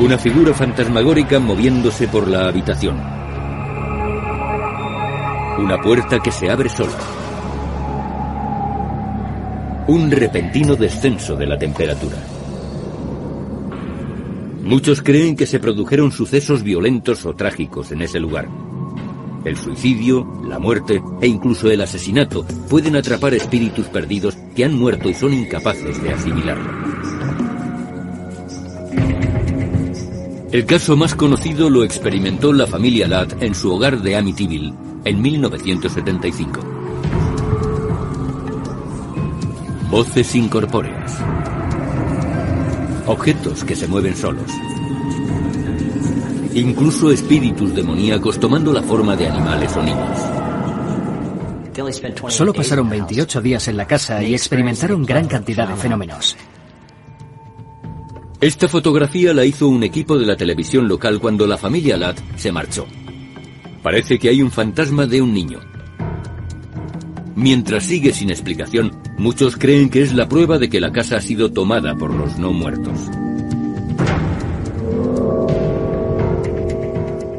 Una 0.00 0.16
figura 0.16 0.54
fantasmagórica 0.54 1.38
moviéndose 1.38 2.08
por 2.08 2.26
la 2.26 2.48
habitación. 2.48 2.96
Una 5.58 5.78
puerta 5.82 6.20
que 6.20 6.32
se 6.32 6.50
abre 6.50 6.70
sola. 6.70 6.96
Un 9.88 10.10
repentino 10.10 10.74
descenso 10.74 11.36
de 11.36 11.46
la 11.46 11.58
temperatura. 11.58 12.16
Muchos 14.62 15.02
creen 15.02 15.36
que 15.36 15.44
se 15.44 15.60
produjeron 15.60 16.12
sucesos 16.12 16.62
violentos 16.62 17.26
o 17.26 17.34
trágicos 17.34 17.92
en 17.92 18.00
ese 18.00 18.18
lugar. 18.18 18.48
El 19.44 19.58
suicidio, 19.58 20.26
la 20.48 20.58
muerte 20.58 21.02
e 21.20 21.26
incluso 21.26 21.70
el 21.70 21.82
asesinato 21.82 22.46
pueden 22.70 22.96
atrapar 22.96 23.34
espíritus 23.34 23.88
perdidos 23.88 24.38
que 24.56 24.64
han 24.64 24.78
muerto 24.78 25.10
y 25.10 25.14
son 25.14 25.34
incapaces 25.34 26.02
de 26.02 26.10
asimilarlo. 26.10 27.19
El 30.52 30.66
caso 30.66 30.96
más 30.96 31.14
conocido 31.14 31.70
lo 31.70 31.84
experimentó 31.84 32.52
la 32.52 32.66
familia 32.66 33.06
Ladd 33.06 33.40
en 33.40 33.54
su 33.54 33.72
hogar 33.72 34.02
de 34.02 34.16
Amityville 34.16 34.74
en 35.04 35.22
1975. 35.22 36.60
Voces 39.88 40.34
incorpóreas. 40.34 41.18
Objetos 43.06 43.62
que 43.62 43.76
se 43.76 43.86
mueven 43.86 44.16
solos. 44.16 44.50
Incluso 46.52 47.12
espíritus 47.12 47.72
demoníacos 47.72 48.40
tomando 48.40 48.72
la 48.72 48.82
forma 48.82 49.14
de 49.14 49.28
animales 49.28 49.76
o 49.76 49.82
niños. 49.84 50.18
Solo 52.26 52.52
pasaron 52.52 52.90
28 52.90 53.40
días 53.40 53.68
en 53.68 53.76
la 53.76 53.86
casa 53.86 54.20
y 54.20 54.34
experimentaron 54.34 55.04
gran 55.04 55.28
cantidad 55.28 55.68
de 55.68 55.76
fenómenos. 55.76 56.36
Esta 58.40 58.68
fotografía 58.68 59.34
la 59.34 59.44
hizo 59.44 59.68
un 59.68 59.82
equipo 59.82 60.18
de 60.18 60.24
la 60.24 60.34
televisión 60.34 60.88
local 60.88 61.20
cuando 61.20 61.46
la 61.46 61.58
familia 61.58 61.98
Ladd 61.98 62.16
se 62.36 62.50
marchó. 62.50 62.86
Parece 63.82 64.18
que 64.18 64.30
hay 64.30 64.40
un 64.40 64.50
fantasma 64.50 65.06
de 65.06 65.20
un 65.20 65.34
niño. 65.34 65.60
Mientras 67.36 67.84
sigue 67.84 68.14
sin 68.14 68.30
explicación, 68.30 68.92
muchos 69.18 69.58
creen 69.58 69.90
que 69.90 70.00
es 70.00 70.14
la 70.14 70.26
prueba 70.26 70.58
de 70.58 70.70
que 70.70 70.80
la 70.80 70.90
casa 70.90 71.18
ha 71.18 71.20
sido 71.20 71.52
tomada 71.52 71.94
por 71.96 72.14
los 72.14 72.38
no 72.38 72.50
muertos. 72.54 72.98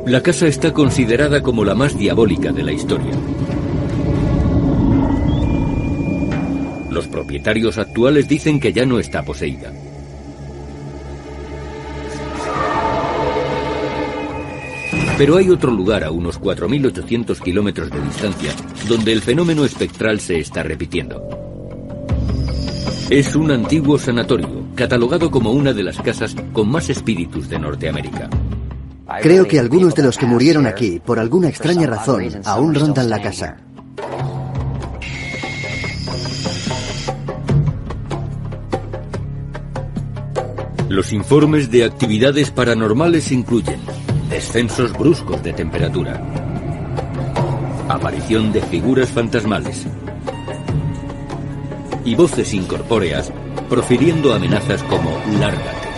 La 0.06 0.22
casa 0.22 0.46
está 0.46 0.72
considerada 0.72 1.42
como 1.42 1.66
la 1.66 1.74
más 1.74 1.98
diabólica 1.98 2.52
de 2.52 2.62
la 2.62 2.74
historia. 2.74 3.14
Los 6.92 7.08
propietarios 7.08 7.80
actuales 7.80 8.28
dicen 8.28 8.60
que 8.60 8.72
ya 8.72 8.86
no 8.86 9.00
está 9.00 9.24
poseída. 9.24 9.74
Pero 15.22 15.38
hay 15.38 15.52
otro 15.52 15.70
lugar 15.70 16.04
a 16.04 16.10
unos 16.10 16.42
4.800 16.42 17.40
kilómetros 17.42 17.92
de 17.92 18.02
distancia 18.02 18.56
donde 18.90 19.14
el 19.14 19.22
fenómeno 19.22 19.64
espectral 19.64 20.20
se 20.20 20.40
está 20.40 20.64
repitiendo. 20.64 21.22
Es 23.08 23.36
un 23.36 23.52
antiguo 23.52 24.00
sanatorio, 24.00 24.66
catalogado 24.74 25.30
como 25.30 25.52
una 25.52 25.74
de 25.74 25.84
las 25.84 26.02
casas 26.02 26.36
con 26.54 26.72
más 26.72 26.90
espíritus 26.90 27.48
de 27.50 27.60
Norteamérica. 27.60 28.32
Creo 29.22 29.48
que 29.48 29.60
algunos 29.60 29.94
de 29.94 30.02
los 30.02 30.18
que 30.18 30.26
murieron 30.26 30.66
aquí, 30.66 31.00
por 31.00 31.20
alguna 31.20 31.50
extraña 31.50 31.86
razón, 31.86 32.24
aún 32.44 32.74
rondan 32.74 33.08
la 33.08 33.22
casa. 33.22 33.58
Los 40.90 41.14
informes 41.14 41.70
de 41.70 41.86
actividades 41.86 42.50
paranormales 42.50 43.32
incluyen 43.32 43.80
descensos 44.32 44.94
bruscos 44.94 45.44
de 45.44 45.52
temperatura, 45.52 46.24
aparición 47.90 48.54
de 48.54 48.62
figuras 48.62 49.10
fantasmales 49.10 49.86
y 52.06 52.16
voces 52.16 52.54
incorpóreas 52.54 53.30
profiriendo 53.70 54.34
amenazas 54.34 54.82
como 54.84 55.12
lárgate. 55.38 55.90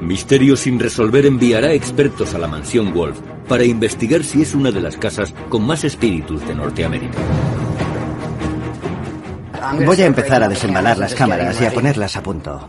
Misterio 0.00 0.56
sin 0.56 0.80
resolver 0.80 1.26
enviará 1.26 1.74
expertos 1.74 2.34
a 2.34 2.38
la 2.38 2.48
mansión 2.48 2.94
Wolf 2.94 3.20
para 3.46 3.64
investigar 3.64 4.24
si 4.24 4.40
es 4.40 4.54
una 4.54 4.70
de 4.70 4.80
las 4.80 4.96
casas 4.96 5.34
con 5.50 5.66
más 5.66 5.84
espíritus 5.84 6.46
de 6.48 6.54
Norteamérica. 6.54 7.18
Voy 9.72 10.00
a 10.02 10.06
empezar 10.06 10.42
a 10.42 10.48
desembalar 10.48 10.98
las 10.98 11.14
cámaras 11.14 11.60
y 11.60 11.66
a 11.66 11.70
ponerlas 11.70 12.16
a 12.16 12.22
punto. 12.22 12.68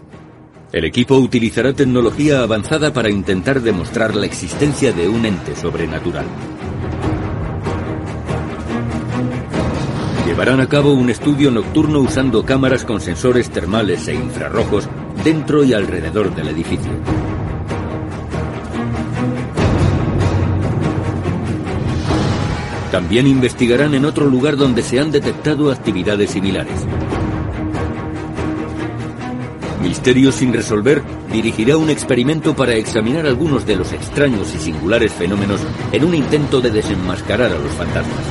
El 0.72 0.85
equipo 0.85 1.16
utilizará 1.16 1.74
tecnología 1.74 2.41
avanzada 2.41 2.91
para 2.91 3.09
intentar 3.09 3.62
demostrar 3.62 4.16
la 4.16 4.25
existencia 4.25 4.91
de 4.91 5.07
un 5.07 5.25
ente 5.25 5.56
sobrenatural. 5.56 6.25
Llevarán 10.25 10.59
a 10.59 10.68
cabo 10.68 10.94
un 10.94 11.09
estudio 11.09 11.52
nocturno 11.52 12.00
usando 12.00 12.46
cámaras 12.46 12.84
con 12.84 13.00
sensores 13.00 13.50
termales 13.50 14.07
e 14.07 14.13
infrarrojos 14.13 14.90
dentro 15.24 15.63
y 15.63 15.74
alrededor 15.74 16.36
del 16.36 16.50
edificio. 16.50 16.91
También 22.97 23.28
investigarán 23.28 23.94
en 23.94 24.06
otro 24.06 24.25
lugar 24.25 24.58
donde 24.58 24.81
se 24.81 25.00
han 25.00 25.12
detectado 25.12 25.72
actividades 25.72 26.31
similares. 26.31 26.74
Misterio 29.84 30.31
sin 30.31 30.52
resolver 30.52 31.03
dirigirá 31.31 31.78
un 31.78 31.91
experimento 31.91 32.56
para 32.56 32.74
examinar 32.74 33.28
algunos 33.28 33.68
de 33.68 33.75
los 33.75 33.94
extraños 33.94 34.52
y 34.56 34.57
singulares 34.57 35.13
fenómenos 35.13 35.62
en 35.91 36.06
un 36.06 36.16
intento 36.16 36.59
de 36.59 36.72
desenmascarar 36.72 37.52
a 37.52 37.59
los 37.59 37.72
fantasmas. 37.74 38.25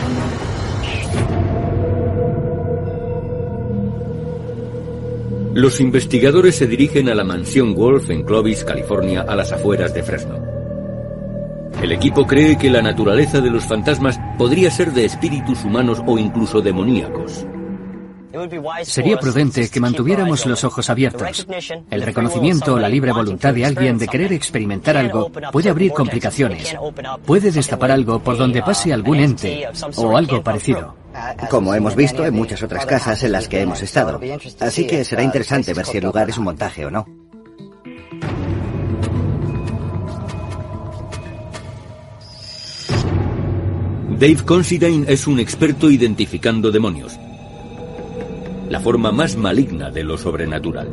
Los 5.54 5.80
investigadores 5.80 6.56
se 6.56 6.66
dirigen 6.66 7.08
a 7.08 7.14
la 7.14 7.22
mansión 7.22 7.72
Wolf 7.72 8.10
en 8.10 8.24
Clovis, 8.24 8.64
California, 8.64 9.24
a 9.28 9.36
las 9.36 9.52
afueras 9.52 9.94
de 9.94 10.02
Fresno. 10.02 10.55
El 11.86 11.92
equipo 11.92 12.26
cree 12.26 12.58
que 12.58 12.68
la 12.68 12.82
naturaleza 12.82 13.40
de 13.40 13.48
los 13.48 13.64
fantasmas 13.64 14.18
podría 14.36 14.72
ser 14.72 14.90
de 14.90 15.04
espíritus 15.04 15.64
humanos 15.64 16.02
o 16.04 16.18
incluso 16.18 16.60
demoníacos. 16.60 17.46
Sería 18.82 19.16
prudente 19.18 19.68
que 19.70 19.78
mantuviéramos 19.78 20.44
los 20.46 20.64
ojos 20.64 20.90
abiertos. 20.90 21.46
El 21.88 22.02
reconocimiento 22.02 22.74
o 22.74 22.80
la 22.80 22.88
libre 22.88 23.12
voluntad 23.12 23.54
de 23.54 23.66
alguien 23.66 23.98
de 23.98 24.08
querer 24.08 24.32
experimentar 24.32 24.96
algo 24.96 25.30
puede 25.52 25.70
abrir 25.70 25.92
complicaciones. 25.92 26.76
Puede 27.24 27.52
destapar 27.52 27.92
algo 27.92 28.18
por 28.18 28.36
donde 28.36 28.62
pase 28.62 28.92
algún 28.92 29.20
ente 29.20 29.68
o 29.94 30.16
algo 30.16 30.42
parecido. 30.42 30.96
Como 31.48 31.72
hemos 31.72 31.94
visto 31.94 32.26
en 32.26 32.34
muchas 32.34 32.64
otras 32.64 32.84
casas 32.84 33.22
en 33.22 33.30
las 33.30 33.46
que 33.46 33.60
hemos 33.60 33.80
estado. 33.80 34.20
Así 34.58 34.88
que 34.88 35.04
será 35.04 35.22
interesante 35.22 35.72
ver 35.72 35.86
si 35.86 35.98
el 35.98 36.04
lugar 36.06 36.28
es 36.28 36.36
un 36.36 36.46
montaje 36.46 36.84
o 36.84 36.90
no. 36.90 37.06
Dave 44.18 44.38
Considine 44.46 45.04
es 45.12 45.26
un 45.26 45.38
experto 45.38 45.90
identificando 45.90 46.70
demonios, 46.70 47.18
la 48.70 48.80
forma 48.80 49.12
más 49.12 49.36
maligna 49.36 49.90
de 49.90 50.04
lo 50.04 50.16
sobrenatural. 50.16 50.88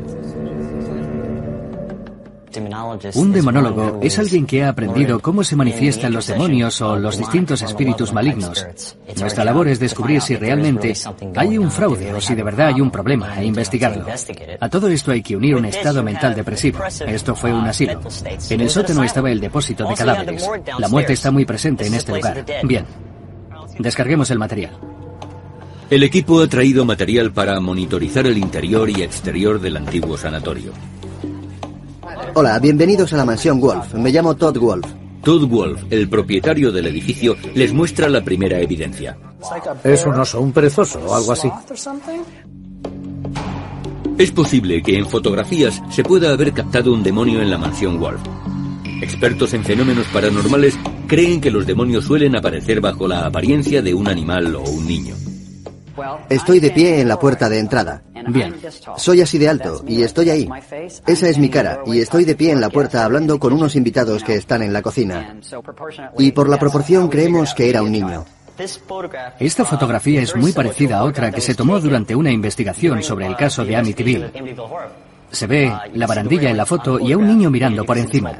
Un 3.15 3.31
demonólogo 3.31 3.99
es 4.03 4.19
alguien 4.19 4.45
que 4.45 4.63
ha 4.63 4.69
aprendido 4.69 5.21
cómo 5.21 5.45
se 5.45 5.55
manifiestan 5.55 6.11
los 6.11 6.27
demonios 6.27 6.81
o 6.81 6.97
los 6.97 7.17
distintos 7.17 7.61
espíritus 7.61 8.11
malignos. 8.11 8.67
Nuestra 9.17 9.45
labor 9.45 9.69
es 9.69 9.79
descubrir 9.79 10.21
si 10.21 10.35
realmente 10.35 10.93
hay 11.37 11.57
un 11.57 11.71
fraude 11.71 12.13
o 12.13 12.19
si 12.19 12.35
de 12.35 12.43
verdad 12.43 12.67
hay 12.67 12.81
un 12.81 12.91
problema 12.91 13.39
e 13.39 13.45
investigarlo. 13.45 14.05
A 14.59 14.69
todo 14.69 14.89
esto 14.89 15.11
hay 15.11 15.23
que 15.23 15.37
unir 15.37 15.55
un 15.55 15.63
estado 15.63 16.03
mental 16.03 16.35
depresivo. 16.35 16.79
Esto 17.07 17.35
fue 17.35 17.53
un 17.53 17.65
asilo. 17.65 18.01
En 18.49 18.59
el 18.59 18.69
sótano 18.69 19.01
estaba 19.05 19.31
el 19.31 19.39
depósito 19.39 19.87
de 19.87 19.95
cadáveres. 19.95 20.45
La 20.77 20.89
muerte 20.89 21.13
está 21.13 21.31
muy 21.31 21.45
presente 21.45 21.87
en 21.87 21.93
este 21.93 22.13
lugar. 22.13 22.45
Bien. 22.63 23.12
Descarguemos 23.79 24.29
el 24.31 24.39
material. 24.39 24.77
El 25.89 26.03
equipo 26.03 26.41
ha 26.41 26.47
traído 26.47 26.85
material 26.85 27.31
para 27.31 27.59
monitorizar 27.59 28.25
el 28.25 28.37
interior 28.37 28.89
y 28.89 29.01
exterior 29.01 29.59
del 29.59 29.77
antiguo 29.77 30.17
sanatorio. 30.17 30.71
Hola, 32.35 32.57
bienvenidos 32.59 33.13
a 33.13 33.17
la 33.17 33.25
mansión 33.25 33.59
Wolf. 33.59 33.93
Me 33.93 34.11
llamo 34.11 34.35
Todd 34.35 34.57
Wolf. 34.57 34.87
Todd 35.23 35.47
Wolf, 35.47 35.83
el 35.89 36.09
propietario 36.09 36.71
del 36.71 36.87
edificio, 36.87 37.37
les 37.53 37.73
muestra 37.73 38.09
la 38.09 38.23
primera 38.23 38.59
evidencia. 38.59 39.17
Es 39.83 40.05
un 40.05 40.19
oso, 40.19 40.41
un 40.41 40.51
perezoso 40.51 40.99
o 40.99 41.15
algo 41.15 41.31
así. 41.31 41.49
Es 44.17 44.31
posible 44.31 44.81
que 44.81 44.97
en 44.97 45.07
fotografías 45.07 45.81
se 45.89 46.03
pueda 46.03 46.31
haber 46.31 46.53
captado 46.53 46.93
un 46.93 47.03
demonio 47.03 47.41
en 47.41 47.49
la 47.49 47.57
mansión 47.57 47.99
Wolf. 47.99 48.21
Expertos 49.01 49.53
en 49.53 49.63
fenómenos 49.63 50.07
paranormales 50.07 50.77
creen 51.13 51.39
que 51.39 51.51
los 51.51 51.67
demonios 51.67 52.05
suelen 52.05 52.35
aparecer 52.35 52.81
bajo 52.81 53.07
la 53.07 53.27
apariencia 53.27 53.83
de 53.83 53.93
un 53.93 54.07
animal 54.07 54.55
o 54.55 54.63
un 54.63 54.87
niño. 54.87 55.15
Estoy 56.27 56.59
de 56.59 56.71
pie 56.71 57.01
en 57.01 57.07
la 57.07 57.19
puerta 57.19 57.49
de 57.49 57.59
entrada. 57.59 58.01
Bien. 58.29 58.55
Soy 58.97 59.21
así 59.21 59.37
de 59.37 59.47
alto 59.47 59.83
y 59.87 60.01
estoy 60.01 60.31
ahí. 60.31 60.49
Esa 61.05 61.29
es 61.29 61.37
mi 61.37 61.49
cara 61.49 61.81
y 61.85 61.99
estoy 61.99 62.25
de 62.25 62.35
pie 62.35 62.49
en 62.49 62.59
la 62.59 62.71
puerta 62.71 63.05
hablando 63.05 63.37
con 63.37 63.53
unos 63.53 63.75
invitados 63.75 64.23
que 64.23 64.33
están 64.33 64.63
en 64.63 64.73
la 64.73 64.81
cocina. 64.81 65.37
Y 66.17 66.31
por 66.31 66.49
la 66.49 66.57
proporción 66.57 67.09
creemos 67.09 67.53
que 67.53 67.69
era 67.69 67.83
un 67.83 67.91
niño. 67.91 68.25
Esta 69.39 69.65
fotografía 69.65 70.19
es 70.19 70.35
muy 70.35 70.51
parecida 70.51 70.97
a 70.97 71.03
otra 71.03 71.29
que 71.31 71.41
se 71.41 71.53
tomó 71.53 71.79
durante 71.79 72.15
una 72.15 72.31
investigación 72.31 73.03
sobre 73.03 73.27
el 73.27 73.35
caso 73.35 73.63
de 73.63 73.75
Amityville. 73.75 74.31
Se 75.33 75.47
ve 75.47 75.73
la 75.95 76.05
barandilla 76.05 76.51
en 76.51 76.57
la 76.57 76.65
foto 76.65 76.99
y 76.99 77.11
a 77.11 77.17
un 77.17 77.27
niño 77.27 77.49
mirando 77.49 77.83
por 77.83 77.97
encima. 77.97 78.33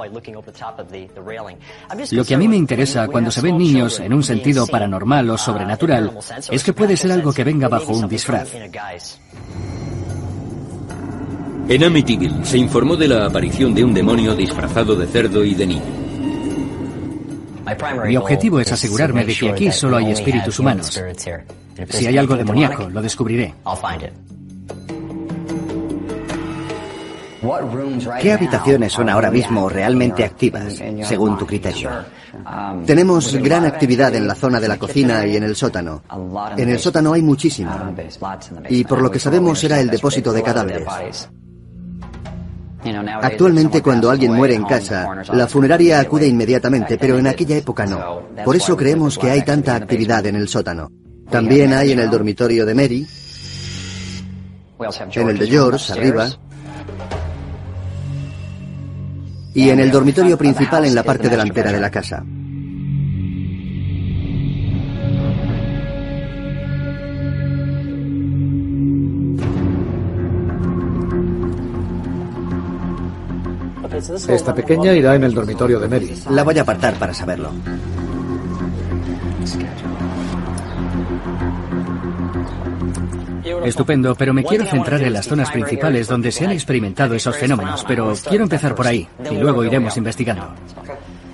Lo 2.11 2.23
que 2.23 2.35
a 2.35 2.37
mí 2.37 2.47
me 2.47 2.55
interesa 2.55 3.07
cuando 3.07 3.31
se 3.31 3.41
ven 3.41 3.57
niños 3.57 3.99
en 3.99 4.13
un 4.13 4.23
sentido 4.23 4.67
paranormal 4.67 5.27
o 5.31 5.37
sobrenatural 5.37 6.15
es 6.51 6.63
que 6.63 6.71
puede 6.71 6.95
ser 6.95 7.11
algo 7.11 7.33
que 7.33 7.43
venga 7.43 7.67
bajo 7.67 7.93
un 7.93 8.07
disfraz. 8.07 8.53
En 11.67 11.83
Amityville 11.83 12.45
se 12.45 12.59
informó 12.59 12.95
de 12.95 13.07
la 13.07 13.25
aparición 13.25 13.73
de 13.73 13.83
un 13.83 13.93
demonio 13.93 14.35
disfrazado 14.35 14.95
de 14.95 15.07
cerdo 15.07 15.43
y 15.43 15.55
de 15.55 15.65
niño. 15.65 16.03
Mi 18.05 18.17
objetivo 18.17 18.59
es 18.59 18.71
asegurarme 18.71 19.25
de 19.25 19.33
que 19.33 19.49
aquí 19.49 19.71
solo 19.71 19.97
hay 19.97 20.11
espíritus 20.11 20.59
humanos. 20.59 21.01
Si 21.89 22.05
hay 22.05 22.17
algo 22.19 22.35
demoníaco, 22.35 22.87
lo 22.87 23.01
descubriré. 23.01 23.55
¿Qué 28.21 28.31
habitaciones 28.31 28.93
son 28.93 29.09
ahora 29.09 29.29
mismo 29.29 29.67
realmente 29.67 30.23
activas, 30.23 30.81
según 31.03 31.37
tu 31.37 31.45
criterio? 31.45 31.89
Tenemos 32.85 33.35
gran 33.35 33.65
actividad 33.65 34.15
en 34.15 34.27
la 34.27 34.35
zona 34.35 34.59
de 34.59 34.67
la 34.67 34.77
cocina 34.77 35.25
y 35.25 35.35
en 35.35 35.43
el 35.43 35.55
sótano. 35.55 36.03
En 36.57 36.69
el 36.69 36.79
sótano 36.79 37.13
hay 37.13 37.21
muchísima. 37.21 37.93
Y 38.69 38.83
por 38.85 39.01
lo 39.01 39.11
que 39.11 39.19
sabemos 39.19 39.63
era 39.63 39.79
el 39.79 39.89
depósito 39.89 40.31
de 40.31 40.43
cadáveres. 40.43 41.29
Actualmente 43.21 43.81
cuando 43.81 44.09
alguien 44.09 44.33
muere 44.33 44.55
en 44.55 44.65
casa, 44.65 45.23
la 45.31 45.47
funeraria 45.47 45.99
acude 45.99 46.27
inmediatamente, 46.27 46.97
pero 46.97 47.17
en 47.17 47.27
aquella 47.27 47.57
época 47.57 47.85
no. 47.85 48.23
Por 48.43 48.55
eso 48.55 48.75
creemos 48.75 49.17
que 49.17 49.31
hay 49.31 49.43
tanta 49.43 49.75
actividad 49.75 50.25
en 50.25 50.35
el 50.35 50.47
sótano. 50.47 50.91
También 51.29 51.73
hay 51.73 51.93
en 51.93 51.99
el 51.99 52.09
dormitorio 52.09 52.65
de 52.65 52.75
Mary, 52.75 53.07
en 55.15 55.29
el 55.29 55.37
de 55.37 55.47
George, 55.47 55.93
arriba, 55.93 56.29
y 59.53 59.69
en 59.69 59.79
el 59.79 59.91
dormitorio 59.91 60.37
principal 60.37 60.85
en 60.85 60.95
la 60.95 61.03
parte 61.03 61.29
delantera 61.29 61.71
de 61.71 61.79
la 61.79 61.91
casa. 61.91 62.23
Esta 74.27 74.53
pequeña 74.53 74.93
irá 74.93 75.15
en 75.15 75.23
el 75.23 75.33
dormitorio 75.33 75.79
de 75.79 75.87
Mary. 75.87 76.13
La 76.29 76.43
voy 76.43 76.57
a 76.57 76.61
apartar 76.63 76.95
para 76.95 77.13
saberlo. 77.13 77.51
Estupendo, 83.65 84.15
pero 84.15 84.33
me 84.33 84.43
quiero 84.43 84.65
centrar 84.65 85.01
en 85.01 85.13
las 85.13 85.27
zonas 85.27 85.51
principales 85.51 86.07
donde 86.07 86.31
se 86.31 86.45
han 86.45 86.51
experimentado 86.51 87.15
esos 87.15 87.35
fenómenos, 87.35 87.83
pero 87.87 88.13
quiero 88.27 88.43
empezar 88.43 88.75
por 88.75 88.87
ahí 88.87 89.07
y 89.29 89.35
luego 89.35 89.63
iremos 89.63 89.95
investigando. 89.97 90.53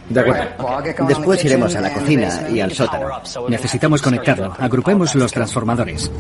De 0.10 0.20
acuerdo. 0.20 1.08
Después 1.08 1.46
iremos 1.46 1.76
a 1.76 1.82
la 1.82 1.94
cocina 1.94 2.50
y 2.50 2.60
al 2.60 2.72
sótano. 2.72 3.10
Necesitamos 3.48 4.02
conectarlo. 4.02 4.54
Agrupemos 4.58 5.14
los 5.16 5.32
transformadores. 5.32 6.12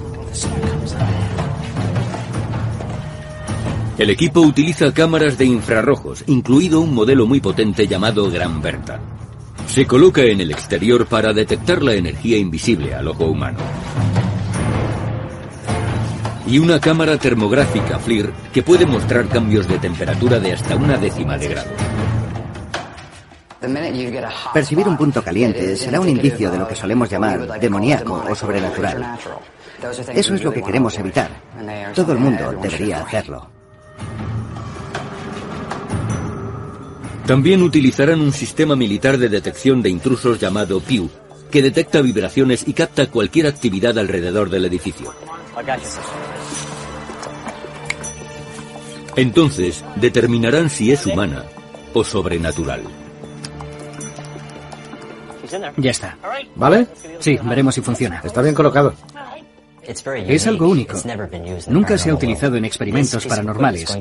El 3.97 4.09
equipo 4.11 4.39
utiliza 4.39 4.93
cámaras 4.93 5.37
de 5.37 5.45
infrarrojos, 5.45 6.23
incluido 6.27 6.79
un 6.79 6.93
modelo 6.93 7.25
muy 7.25 7.41
potente 7.41 7.85
llamado 7.85 8.31
Gran 8.31 8.61
Berta. 8.61 8.99
Se 9.67 9.85
coloca 9.85 10.21
en 10.21 10.39
el 10.39 10.51
exterior 10.51 11.05
para 11.05 11.33
detectar 11.33 11.83
la 11.83 11.95
energía 11.95 12.37
invisible 12.37 12.95
al 12.95 13.09
ojo 13.09 13.25
humano. 13.25 13.59
Y 16.49 16.57
una 16.57 16.79
cámara 16.79 17.17
termográfica 17.17 17.99
FLIR 17.99 18.31
que 18.51 18.63
puede 18.63 18.85
mostrar 18.85 19.27
cambios 19.27 19.67
de 19.67 19.77
temperatura 19.77 20.39
de 20.39 20.53
hasta 20.53 20.75
una 20.75 20.97
décima 20.97 21.37
de 21.37 21.47
grado. 21.47 21.69
Percibir 24.53 24.87
un 24.87 24.97
punto 24.97 25.21
caliente 25.21 25.75
será 25.75 25.99
un 25.99 26.09
indicio 26.09 26.49
de 26.49 26.57
lo 26.57 26.67
que 26.67 26.75
solemos 26.75 27.09
llamar 27.09 27.59
demoníaco 27.59 28.25
o 28.29 28.33
sobrenatural. 28.33 29.19
Eso 30.13 30.33
es 30.33 30.43
lo 30.43 30.51
que 30.51 30.63
queremos 30.63 30.97
evitar. 30.97 31.29
Todo 31.93 32.13
el 32.13 32.19
mundo 32.19 32.51
debería 32.61 33.01
hacerlo. 33.01 33.47
También 37.27 37.61
utilizarán 37.61 38.21
un 38.21 38.33
sistema 38.33 38.75
militar 38.75 39.19
de 39.19 39.29
detección 39.29 39.83
de 39.83 39.89
intrusos 39.89 40.39
llamado 40.39 40.79
PIU, 40.79 41.11
que 41.51 41.61
detecta 41.61 42.01
vibraciones 42.01 42.67
y 42.67 42.73
capta 42.73 43.05
cualquier 43.05 43.45
actividad 43.45 43.99
alrededor 43.99 44.49
del 44.49 44.65
edificio. 44.65 45.13
Entonces 49.15 49.83
determinarán 49.95 50.69
si 50.69 50.91
es 50.91 51.05
humana 51.05 51.43
o 51.93 52.03
sobrenatural. 52.03 52.81
Ya 55.77 55.91
está. 55.91 56.17
¿Vale? 56.55 56.87
Sí, 57.19 57.37
veremos 57.43 57.75
si 57.75 57.81
funciona. 57.81 58.21
Está 58.23 58.41
bien 58.41 58.55
colocado. 58.55 58.93
Es 60.27 60.45
algo 60.45 60.69
único. 60.69 60.97
Nunca 61.67 61.97
se 61.97 62.11
ha 62.11 62.13
utilizado 62.13 62.57
en 62.57 62.65
experimentos 62.65 63.25
paranormales. 63.25 63.97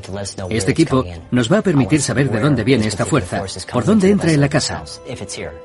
Este 0.51 0.73
equipo 0.73 1.05
nos 1.31 1.51
va 1.51 1.59
a 1.59 1.63
permitir 1.63 2.03
saber 2.03 2.31
de 2.31 2.41
dónde 2.41 2.63
viene 2.63 2.87
esta 2.87 3.07
fuerza, 3.07 3.43
por 3.73 3.85
dónde 3.85 4.11
entra 4.11 4.31
en 4.31 4.41
la 4.41 4.49
casa. 4.49 4.85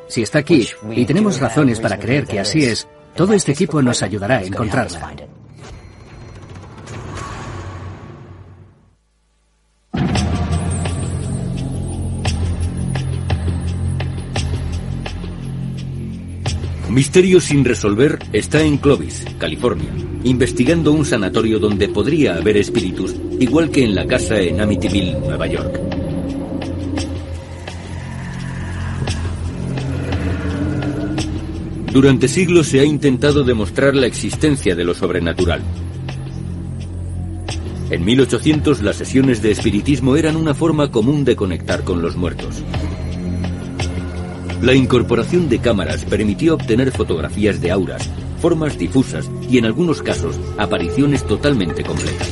Si 0.07 0.21
está 0.21 0.39
aquí, 0.39 0.67
y 0.91 1.05
tenemos 1.05 1.39
razones 1.39 1.79
para 1.79 1.99
creer 1.99 2.25
que 2.25 2.39
así 2.39 2.63
es, 2.63 2.87
todo 3.15 3.33
este 3.33 3.51
equipo 3.51 3.81
nos 3.81 4.01
ayudará 4.01 4.37
a 4.37 4.43
encontrarla. 4.43 5.13
Misterio 16.93 17.41
sin 17.41 17.65
resolver 17.65 18.19
está 18.33 18.61
en 18.61 18.77
Clovis, 18.77 19.25
California, 19.39 19.89
investigando 20.23 20.91
un 20.91 21.03
sanatorio 21.03 21.57
donde 21.57 21.89
podría 21.89 22.35
haber 22.35 22.55
espíritus, 22.55 23.15
igual 23.39 23.71
que 23.71 23.83
en 23.83 23.95
la 23.95 24.05
casa 24.05 24.39
en 24.39 24.61
Amityville, 24.61 25.17
Nueva 25.21 25.47
York. 25.47 25.79
Durante 31.91 32.27
siglos 32.27 32.67
se 32.67 32.79
ha 32.79 32.83
intentado 32.83 33.43
demostrar 33.43 33.95
la 33.95 34.05
existencia 34.05 34.75
de 34.75 34.83
lo 34.83 34.93
sobrenatural. 34.93 35.63
En 37.89 38.05
1800 38.05 38.83
las 38.83 38.97
sesiones 38.97 39.41
de 39.41 39.49
espiritismo 39.49 40.15
eran 40.15 40.35
una 40.35 40.53
forma 40.53 40.91
común 40.91 41.25
de 41.25 41.35
conectar 41.35 41.83
con 41.83 42.03
los 42.03 42.15
muertos. 42.15 42.63
La 44.63 44.73
incorporación 44.73 45.49
de 45.49 45.59
cámaras 45.59 46.05
permitió 46.05 46.53
obtener 46.53 46.89
fotografías 46.93 47.59
de 47.59 47.69
auras, 47.69 48.09
formas 48.39 48.77
difusas 48.77 49.29
y 49.49 49.57
en 49.57 49.65
algunos 49.65 50.01
casos 50.01 50.39
apariciones 50.57 51.27
totalmente 51.27 51.83
completas. 51.83 52.29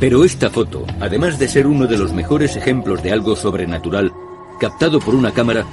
Pero 0.00 0.24
esta 0.24 0.48
foto, 0.48 0.86
además 1.00 1.38
de 1.38 1.48
ser 1.48 1.66
uno 1.66 1.86
de 1.86 1.98
los 1.98 2.14
mejores 2.14 2.56
ejemplos 2.56 3.02
de 3.02 3.12
algo 3.12 3.36
sobrenatural, 3.36 4.10
captado 4.58 5.00
por 5.00 5.14
una 5.14 5.32
cámara, 5.32 5.66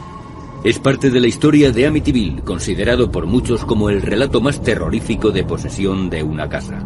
es 0.66 0.78
parte 0.78 1.10
de 1.10 1.22
la 1.22 1.28
historia 1.28 1.72
de 1.72 1.88
Amityville, 1.88 2.42
considerado 2.42 3.10
por 3.10 3.28
muchos 3.28 3.64
como 3.64 3.90
el 3.90 4.02
relato 4.02 4.42
más 4.42 4.62
terrorífico 4.62 5.32
de 5.32 5.46
posesión 5.46 6.10
de 6.10 6.22
una 6.22 6.50
casa. 6.50 6.86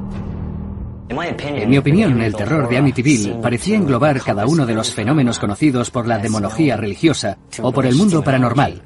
En 1.24 1.70
mi 1.70 1.78
opinión, 1.78 2.22
el 2.22 2.36
terror 2.36 2.70
de 2.70 2.78
Amityville 2.78 3.36
parecía 3.42 3.76
englobar 3.76 4.22
cada 4.22 4.46
uno 4.46 4.66
de 4.66 4.76
los 4.76 4.94
fenómenos 4.94 5.40
conocidos 5.40 5.90
por 5.90 6.08
la 6.08 6.20
demonología 6.20 6.78
religiosa 6.78 7.38
o 7.62 7.72
por 7.72 7.86
el 7.86 7.96
mundo 7.96 8.24
paranormal. 8.24 8.84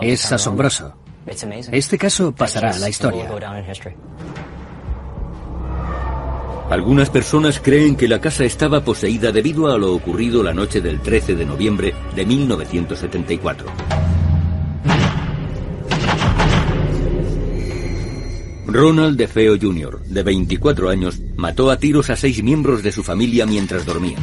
Es 0.00 0.32
asombroso. 0.32 0.94
Este 1.70 1.98
caso 1.98 2.32
pasará 2.32 2.70
a 2.70 2.78
la 2.78 2.88
historia. 2.88 3.28
Algunas 6.70 7.10
personas 7.10 7.60
creen 7.60 7.96
que 7.96 8.08
la 8.08 8.20
casa 8.20 8.44
estaba 8.44 8.82
poseída 8.82 9.30
debido 9.30 9.70
a 9.70 9.76
lo 9.76 9.94
ocurrido 9.94 10.42
la 10.42 10.54
noche 10.54 10.80
del 10.80 11.00
13 11.00 11.34
de 11.34 11.44
noviembre 11.44 11.94
de 12.16 12.24
1974. 12.24 13.66
Ronald 18.72 19.18
DeFeo 19.18 19.58
Jr., 19.60 20.02
de 20.04 20.22
24 20.22 20.88
años, 20.88 21.20
mató 21.36 21.70
a 21.70 21.76
tiros 21.76 22.08
a 22.08 22.16
seis 22.16 22.42
miembros 22.42 22.82
de 22.82 22.90
su 22.90 23.02
familia 23.02 23.44
mientras 23.44 23.84
dormían. 23.84 24.22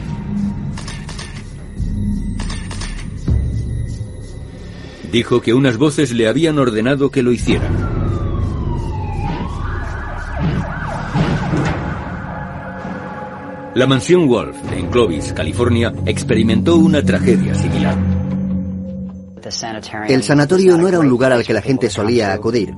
Dijo 5.11 5.41
que 5.41 5.53
unas 5.53 5.77
voces 5.77 6.11
le 6.11 6.27
habían 6.27 6.57
ordenado 6.57 7.11
que 7.11 7.21
lo 7.21 7.31
hiciera. 7.31 7.69
La 13.75 13.85
mansión 13.85 14.27
Wolf 14.27 14.57
en 14.71 14.87
Clovis, 14.87 15.31
California, 15.31 15.93
experimentó 16.07 16.75
una 16.75 17.03
tragedia 17.03 17.53
similar. 17.53 17.97
El 20.07 20.23
sanatorio 20.23 20.75
no 20.75 20.87
era 20.87 20.99
un 20.99 21.07
lugar 21.07 21.31
al 21.31 21.45
que 21.45 21.53
la 21.53 21.61
gente 21.61 21.89
solía 21.89 22.33
acudir. 22.33 22.73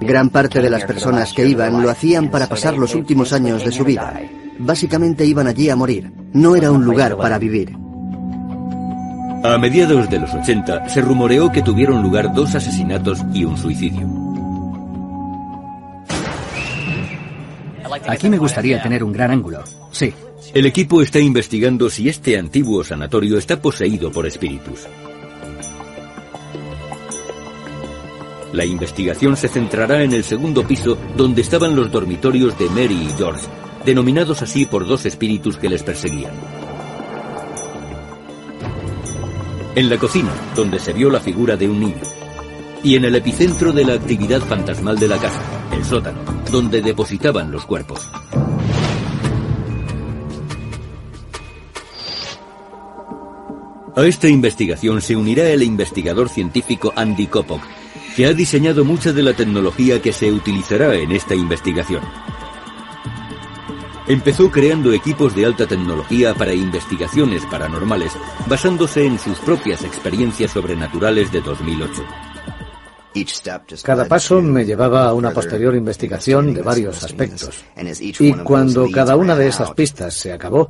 Gran 0.00 0.30
parte 0.30 0.60
de 0.60 0.70
las 0.70 0.84
personas 0.84 1.32
que 1.32 1.46
iban 1.46 1.82
lo 1.82 1.90
hacían 1.90 2.30
para 2.30 2.46
pasar 2.46 2.76
los 2.76 2.94
últimos 2.94 3.32
años 3.32 3.64
de 3.64 3.72
su 3.72 3.84
vida. 3.84 4.20
Básicamente 4.58 5.24
iban 5.24 5.46
allí 5.46 5.70
a 5.70 5.76
morir. 5.76 6.12
No 6.32 6.56
era 6.56 6.70
un 6.70 6.84
lugar 6.84 7.16
para 7.16 7.38
vivir. 7.38 7.76
A 9.44 9.56
mediados 9.56 10.10
de 10.10 10.18
los 10.18 10.34
80 10.34 10.88
se 10.88 11.00
rumoreó 11.00 11.50
que 11.52 11.62
tuvieron 11.62 12.02
lugar 12.02 12.34
dos 12.34 12.54
asesinatos 12.54 13.24
y 13.32 13.44
un 13.44 13.56
suicidio. 13.56 14.08
Aquí 18.06 18.28
me 18.28 18.38
gustaría 18.38 18.82
tener 18.82 19.04
un 19.04 19.12
gran 19.12 19.30
ángulo. 19.30 19.62
Sí. 19.92 20.12
El 20.54 20.66
equipo 20.66 21.02
está 21.02 21.18
investigando 21.18 21.88
si 21.90 22.08
este 22.08 22.38
antiguo 22.38 22.82
sanatorio 22.82 23.38
está 23.38 23.60
poseído 23.60 24.10
por 24.10 24.26
espíritus. 24.26 24.86
La 28.52 28.64
investigación 28.64 29.36
se 29.36 29.48
centrará 29.48 30.02
en 30.02 30.12
el 30.12 30.24
segundo 30.24 30.66
piso 30.66 30.96
donde 31.16 31.42
estaban 31.42 31.76
los 31.76 31.92
dormitorios 31.92 32.58
de 32.58 32.68
Mary 32.70 33.08
y 33.08 33.12
George, 33.16 33.46
denominados 33.84 34.40
así 34.40 34.64
por 34.64 34.86
dos 34.86 35.04
espíritus 35.04 35.58
que 35.58 35.68
les 35.68 35.82
perseguían. 35.82 36.32
En 39.74 39.90
la 39.90 39.98
cocina, 39.98 40.32
donde 40.56 40.78
se 40.78 40.92
vio 40.92 41.10
la 41.10 41.20
figura 41.20 41.56
de 41.56 41.68
un 41.68 41.80
niño. 41.80 42.02
Y 42.82 42.96
en 42.96 43.04
el 43.04 43.14
epicentro 43.16 43.72
de 43.72 43.84
la 43.84 43.94
actividad 43.94 44.40
fantasmal 44.40 44.98
de 44.98 45.08
la 45.08 45.18
casa, 45.18 45.42
el 45.72 45.84
sótano, 45.84 46.20
donde 46.50 46.80
depositaban 46.80 47.52
los 47.52 47.66
cuerpos. 47.66 48.08
A 53.94 54.06
esta 54.06 54.28
investigación 54.28 55.02
se 55.02 55.16
unirá 55.16 55.48
el 55.48 55.62
investigador 55.62 56.28
científico 56.28 56.92
Andy 56.94 57.26
Kopok, 57.26 57.62
que 58.18 58.26
ha 58.26 58.34
diseñado 58.34 58.84
mucha 58.84 59.12
de 59.12 59.22
la 59.22 59.32
tecnología 59.32 60.02
que 60.02 60.12
se 60.12 60.32
utilizará 60.32 60.92
en 60.96 61.12
esta 61.12 61.36
investigación. 61.36 62.02
Empezó 64.08 64.50
creando 64.50 64.92
equipos 64.92 65.36
de 65.36 65.46
alta 65.46 65.68
tecnología 65.68 66.34
para 66.34 66.52
investigaciones 66.52 67.46
paranormales, 67.46 68.10
basándose 68.48 69.06
en 69.06 69.20
sus 69.20 69.38
propias 69.38 69.84
experiencias 69.84 70.50
sobrenaturales 70.50 71.30
de 71.30 71.42
2008. 71.42 72.02
Cada 73.84 74.08
paso 74.08 74.42
me 74.42 74.64
llevaba 74.64 75.06
a 75.06 75.12
una 75.12 75.30
posterior 75.30 75.76
investigación 75.76 76.52
de 76.52 76.62
varios 76.62 77.04
aspectos. 77.04 77.64
Y 78.18 78.32
cuando 78.32 78.90
cada 78.90 79.14
una 79.14 79.36
de 79.36 79.46
esas 79.46 79.70
pistas 79.74 80.14
se 80.14 80.32
acabó, 80.32 80.68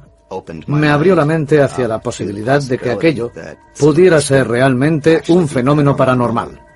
me 0.67 0.90
abrió 0.90 1.17
la 1.17 1.25
mente 1.25 1.62
hacia 1.62 1.88
la 1.88 1.99
posibilidad 1.99 2.61
de 2.61 2.76
que 2.76 2.90
aquello 2.90 3.33
pudiera 3.81 4.21
ser 4.21 4.47
realmente 4.47 5.23
un 5.28 5.49
fenómeno 5.49 5.97
paranormal. 5.97 6.69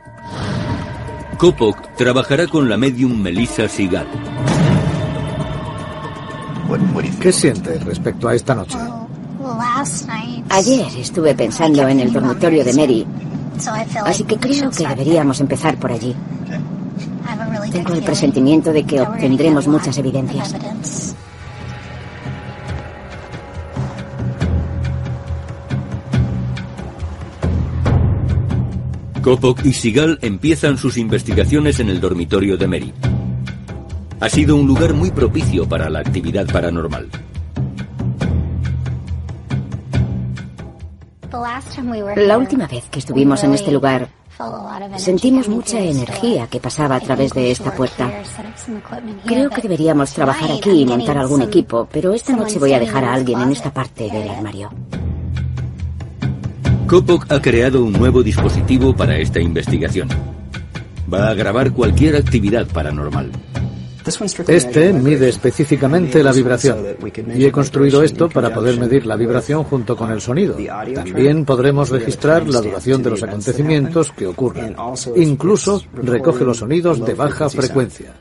Kopok 1.39 1.95
trabajará 1.97 2.47
con 2.47 2.69
la 2.69 2.77
medium 2.77 3.21
Melissa 3.21 3.69
Sigal. 3.69 4.07
¿Qué 7.21 7.33
siente 7.33 7.79
respecto 7.81 8.29
a 8.29 8.35
esta 8.35 8.55
noche? 8.55 8.79
Ayer 10.51 10.87
estuve 10.99 11.35
pensando 11.35 11.87
en 11.89 12.01
el 12.01 12.12
dormitorio 12.12 12.65
de 12.65 12.73
Mary, 12.75 13.07
así 14.05 14.25
que 14.25 14.37
creo 14.37 14.71
que 14.71 14.87
deberíamos 14.87 15.41
empezar 15.41 15.77
por 15.77 15.93
allí. 15.93 16.15
Tengo 17.71 17.95
el 17.95 18.03
presentimiento 18.03 18.73
de 18.73 18.85
que 18.85 19.01
obtendremos 19.01 19.67
muchas 19.67 19.97
evidencias. 19.99 20.55
Kopok 29.23 29.64
y 29.64 29.73
Sigal 29.73 30.19
empiezan 30.21 30.76
sus 30.76 30.97
investigaciones 30.97 31.79
en 31.79 31.88
el 31.88 32.00
dormitorio 32.00 32.57
de 32.57 32.67
Mary. 32.67 32.93
Ha 34.19 34.29
sido 34.29 34.57
un 34.57 34.67
lugar 34.67 34.95
muy 34.95 35.12
propicio 35.12 35.69
para 35.69 35.88
la 35.88 36.00
actividad 36.00 36.45
paranormal. 36.47 37.09
La 42.17 42.37
última 42.37 42.67
vez 42.67 42.85
que 42.91 42.99
estuvimos 42.99 43.45
en 43.45 43.55
este 43.55 43.71
lugar, 43.71 44.09
sentimos 44.97 45.49
mucha 45.49 45.79
energía 45.79 46.49
que 46.49 46.59
pasaba 46.59 46.97
a 46.97 47.00
través 47.00 47.33
de 47.33 47.52
esta 47.52 47.73
puerta. 47.73 48.11
Creo 49.25 49.50
que 49.50 49.62
deberíamos 49.62 50.12
trabajar 50.12 50.50
aquí 50.50 50.83
y 50.83 50.85
montar 50.85 51.17
algún 51.17 51.43
equipo, 51.43 51.88
pero 51.93 52.12
esta 52.12 52.35
noche 52.35 52.59
voy 52.59 52.73
a 52.73 52.81
dejar 52.81 53.05
a 53.05 53.14
alguien 53.14 53.41
en 53.41 53.52
esta 53.52 53.73
parte 53.73 54.11
del 54.11 54.29
armario. 54.29 54.71
Kopok 56.93 57.25
ha 57.33 57.41
creado 57.41 57.83
un 57.83 57.95
nuevo 57.95 58.23
dispositivo 58.23 58.95
para 58.95 59.17
esta 59.17 59.41
investigación. 59.41 60.09
Va 61.11 61.31
a 61.31 61.33
grabar 61.33 61.73
cualquier 61.73 62.17
actividad 62.17 62.67
paranormal. 62.67 63.31
Este 64.47 64.93
mide 64.93 65.31
específicamente 65.31 66.23
la 66.23 66.33
vibración 66.33 66.85
y 67.35 67.47
he 67.47 67.51
construido 67.51 68.03
esto 68.03 68.29
para 68.29 68.53
poder 68.53 68.79
medir 68.79 69.07
la 69.07 69.17
vibración 69.17 69.65
junto 69.65 69.97
con 69.97 70.13
el 70.13 70.21
sonido. 70.21 70.55
También 70.95 71.47
podremos 71.47 71.89
registrar 71.89 72.47
la 72.47 72.61
duración 72.61 73.03
de 73.03 73.09
los 73.09 73.23
acontecimientos 73.23 74.13
que 74.13 74.27
ocurren. 74.27 74.77
Incluso 75.17 75.83
recoge 75.95 76.45
los 76.45 76.59
sonidos 76.59 77.03
de 77.03 77.15
baja 77.15 77.49
frecuencia. 77.49 78.13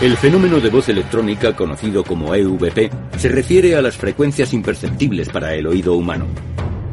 El 0.00 0.16
fenómeno 0.16 0.58
de 0.58 0.70
voz 0.70 0.88
electrónica, 0.88 1.54
conocido 1.54 2.02
como 2.02 2.34
EVP, 2.34 2.90
se 3.18 3.28
refiere 3.28 3.76
a 3.76 3.82
las 3.82 3.98
frecuencias 3.98 4.54
imperceptibles 4.54 5.28
para 5.28 5.54
el 5.54 5.66
oído 5.66 5.92
humano. 5.96 6.24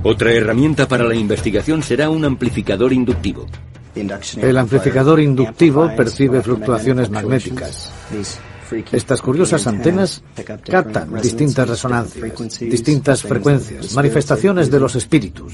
Otra 0.04 0.32
herramienta 0.32 0.88
para 0.88 1.04
la 1.04 1.16
investigación 1.16 1.84
será 1.84 2.10
un 2.10 2.24
amplificador 2.24 2.94
inductivo. 2.94 3.46
El 3.96 4.58
amplificador 4.58 5.20
inductivo 5.20 5.92
percibe 5.96 6.42
fluctuaciones 6.42 7.10
magnéticas. 7.10 7.92
Estas 8.92 9.22
curiosas 9.22 9.66
antenas 9.68 10.24
captan 10.70 11.20
distintas 11.22 11.68
resonancias, 11.68 12.60
distintas 12.62 13.24
frecuencias, 13.24 13.94
manifestaciones 13.94 14.72
de 14.72 14.80
los 14.80 14.96
espíritus. 14.96 15.54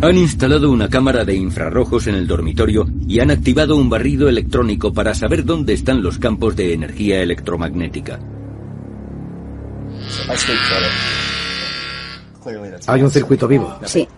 Han 0.00 0.16
instalado 0.16 0.70
una 0.70 0.88
cámara 0.88 1.24
de 1.24 1.36
infrarrojos 1.36 2.06
en 2.06 2.14
el 2.14 2.26
dormitorio 2.26 2.88
y 3.06 3.20
han 3.20 3.30
activado 3.30 3.76
un 3.76 3.88
barrido 3.90 4.28
electrónico 4.28 4.92
para 4.92 5.14
saber 5.14 5.44
dónde 5.44 5.74
están 5.74 6.02
los 6.02 6.18
campos 6.18 6.56
de 6.56 6.72
energía 6.72 7.22
electromagnética. 7.22 8.18
Hay 12.86 13.02
un 13.02 13.10
circuito 13.10 13.46
vivo. 13.48 13.76
Sí, 13.84 14.08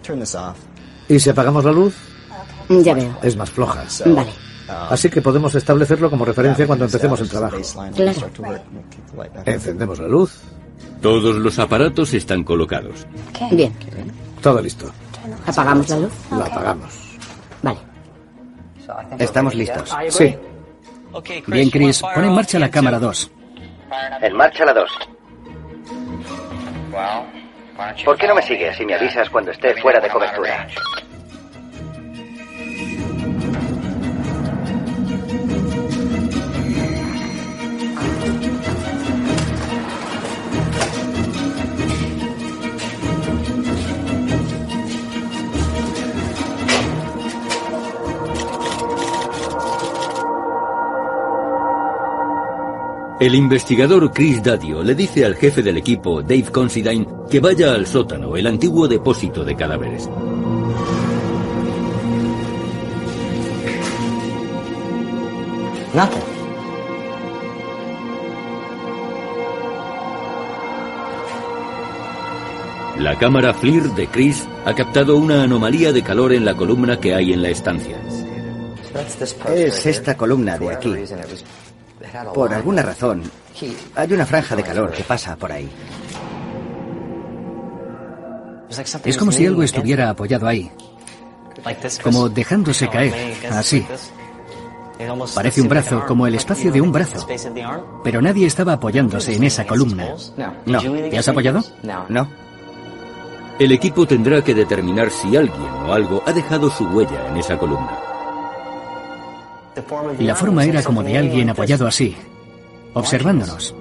¿Y 1.09 1.19
si 1.19 1.31
apagamos 1.31 1.65
la 1.65 1.73
luz? 1.73 1.95
ya 2.69 2.95
veo. 2.95 3.17
Es 3.23 3.37
más 3.37 3.51
floja. 3.51 3.85
Vale. 4.07 4.33
Así 4.69 5.11
que 5.11 5.21
podemos 5.21 5.55
establecerlo 5.55 6.11
como 6.11 6.25
referencia 6.25 6.67
cuando 6.67 6.87
empecemos 6.87 7.21
el 7.21 7.29
trabajo. 7.29 7.57
Claro. 7.95 8.31
Encendemos 9.45 9.99
la 9.99 10.09
luz. 10.09 10.41
Todos 11.03 11.37
los 11.37 11.59
aparatos 11.59 12.15
están 12.15 12.45
colocados. 12.45 13.07
Bien. 13.51 13.73
Todo 14.41 14.63
listo. 14.63 14.91
¿Apagamos 15.47 15.89
la 15.91 15.99
luz? 15.99 16.13
La 16.31 16.45
apagamos. 16.47 16.95
Vale. 17.63 17.79
Estamos 19.19 19.55
listos. 19.55 19.95
Sí. 20.09 20.35
Bien, 21.47 21.71
Chris, 21.71 22.01
pon 22.01 22.25
en 22.25 22.35
marcha 22.35 22.59
la 22.59 22.71
cámara 22.71 22.99
2. 22.99 23.31
En 24.23 24.37
marcha 24.37 24.65
la 24.65 24.75
2. 24.75 24.91
¿Por 28.05 28.17
qué 28.17 28.27
no 28.27 28.35
me 28.35 28.43
sigues 28.43 28.79
y 28.81 28.87
me 28.87 28.95
avisas 28.95 29.29
cuando 29.31 29.51
esté 29.51 29.75
fuera 29.75 30.01
de 30.01 30.09
cobertura? 30.09 30.67
El 53.25 53.35
investigador 53.35 54.13
Chris 54.13 54.43
Dadio 54.43 54.83
le 54.83 54.95
dice 54.95 55.25
al 55.25 55.35
jefe 55.35 55.63
del 55.63 55.79
equipo, 55.79 56.21
Dave 56.21 56.45
Considine, 56.53 57.07
que 57.31 57.41
vaya 57.41 57.73
al 57.73 57.87
sótano, 57.87 58.37
el 58.37 58.47
antiguo 58.47 58.87
depósito 58.87 59.43
de 59.43 59.57
cadáveres. 59.57 60.07
Nothing. 65.95 66.23
La 72.99 73.19
cámara 73.19 73.55
FLIR 73.55 73.85
de 73.95 74.07
Chris 74.09 74.47
ha 74.67 74.75
captado 74.75 75.17
una 75.17 75.45
anomalía 75.45 75.93
de 75.93 76.03
calor 76.03 76.35
en 76.35 76.45
la 76.45 76.55
columna 76.55 77.01
que 77.01 77.15
hay 77.15 77.33
en 77.33 77.41
la 77.41 77.49
estancia. 77.49 77.97
Es 79.57 79.87
esta 79.87 80.15
columna 80.15 80.59
de 80.59 80.75
aquí. 80.75 80.95
Por 82.35 82.55
alguna 82.55 82.83
razón, 82.83 83.23
hay 83.95 84.13
una 84.13 84.27
franja 84.27 84.55
de 84.57 84.63
calor 84.63 84.93
que 84.93 85.03
pasa 85.03 85.37
por 85.37 85.51
ahí. 85.51 85.71
Es 89.05 89.17
como 89.17 89.33
si 89.33 89.47
algo 89.47 89.63
estuviera 89.63 90.11
apoyado 90.11 90.47
ahí. 90.47 90.71
Como 92.03 92.29
dejándose 92.29 92.89
caer, 92.89 93.37
así. 93.51 93.87
Parece 95.35 95.61
un 95.61 95.69
brazo, 95.69 96.05
como 96.07 96.27
el 96.27 96.35
espacio 96.35 96.71
de 96.71 96.81
un 96.81 96.93
brazo. 96.93 97.27
Pero 98.05 98.23
nadie 98.23 98.47
estaba 98.47 98.75
apoyándose 98.75 99.35
en 99.35 99.45
esa 99.45 99.67
columna. 99.67 100.15
No. 100.67 100.81
¿Te 100.81 101.19
has 101.19 101.29
apoyado? 101.29 101.63
No. 102.09 102.29
El 103.59 103.71
equipo 103.71 104.07
tendrá 104.07 104.43
que 104.43 104.53
determinar 104.53 105.11
si 105.11 105.37
alguien 105.37 105.71
o 105.87 105.93
algo 105.93 106.23
ha 106.27 106.33
dejado 106.33 106.71
su 106.71 106.85
huella 106.87 107.29
en 107.29 107.37
esa 107.37 107.57
columna. 107.57 108.14
La 110.21 110.35
forma 110.35 110.65
era 110.65 110.83
como 110.83 111.03
de 111.03 111.19
alguien 111.19 111.51
apoyado 111.51 111.87
así, 111.87 112.15
observándonos. 112.93 113.75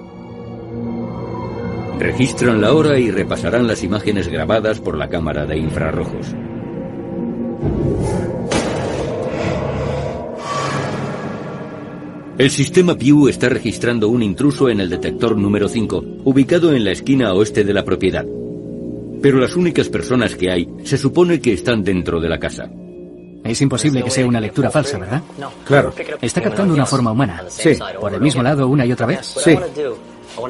Registran 1.98 2.60
la 2.60 2.74
hora 2.74 2.98
y 2.98 3.10
repasarán 3.10 3.66
las 3.66 3.84
imágenes 3.84 4.28
grabadas 4.28 4.80
por 4.80 4.98
la 4.98 5.08
cámara 5.08 5.46
de 5.46 5.56
infrarrojos. 5.56 6.34
El 12.36 12.50
sistema 12.50 12.96
Pew 12.96 13.28
está 13.28 13.48
registrando 13.48 14.08
un 14.08 14.20
intruso 14.20 14.68
en 14.68 14.80
el 14.80 14.90
detector 14.90 15.36
número 15.36 15.68
5, 15.68 16.04
ubicado 16.24 16.74
en 16.74 16.84
la 16.84 16.90
esquina 16.90 17.32
oeste 17.32 17.62
de 17.62 17.72
la 17.72 17.84
propiedad. 17.84 18.26
Pero 19.22 19.38
las 19.38 19.54
únicas 19.54 19.88
personas 19.88 20.34
que 20.34 20.50
hay 20.50 20.68
se 20.82 20.98
supone 20.98 21.40
que 21.40 21.52
están 21.52 21.84
dentro 21.84 22.20
de 22.20 22.28
la 22.28 22.40
casa. 22.40 22.68
Es 23.44 23.60
imposible 23.60 24.02
que 24.02 24.10
sea 24.10 24.26
una 24.26 24.40
lectura 24.40 24.70
falsa, 24.70 24.98
¿verdad? 24.98 25.22
Claro. 25.66 25.92
Está 26.20 26.40
captando 26.40 26.72
una 26.72 26.86
forma 26.86 27.12
humana. 27.12 27.44
Sí. 27.48 27.78
¿Por 28.00 28.14
el 28.14 28.20
mismo 28.20 28.42
lado 28.42 28.66
una 28.66 28.86
y 28.86 28.92
otra 28.92 29.06
vez? 29.06 29.34
Sí. 29.44 29.56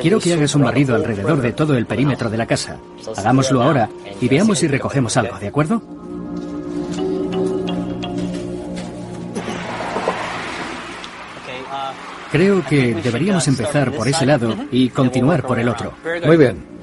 Quiero 0.01 0.21
que 0.21 0.33
hagas 0.33 0.55
un 0.55 0.63
barrido 0.63 0.95
alrededor 0.95 1.41
de 1.41 1.53
todo 1.53 1.77
el 1.77 1.87
perímetro 1.87 2.31
de 2.31 2.39
la 2.39 2.47
casa. 2.47 2.79
Hagámoslo 3.17 3.63
ahora 3.63 3.89
y 4.21 4.29
veamos 4.29 4.59
si 4.59 4.69
recogemos 4.69 5.17
algo, 5.17 5.39
¿de 5.39 5.49
acuerdo? 5.49 5.83
Creo 12.31 12.65
que 12.65 12.95
deberíamos 12.95 13.47
empezar 13.47 13.93
por 13.93 14.09
ese 14.09 14.27
lado 14.27 14.57
y 14.71 14.89
continuar 14.89 15.43
por 15.43 15.59
el 15.59 15.69
otro. 15.69 15.93
Muy 16.25 16.37
bien. 16.37 16.74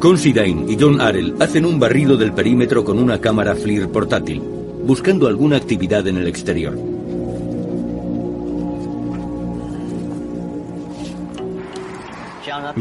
Considine 0.00 0.70
y 0.70 0.76
John 0.78 1.00
Arell 1.00 1.34
hacen 1.40 1.64
un 1.64 1.80
barrido 1.80 2.16
del 2.16 2.32
perímetro 2.32 2.84
con 2.84 2.98
una 3.00 3.20
cámara 3.20 3.56
FLIR 3.56 3.88
portátil, 3.88 4.40
buscando 4.84 5.26
alguna 5.26 5.56
actividad 5.56 6.06
en 6.06 6.18
el 6.18 6.28
exterior. 6.28 6.78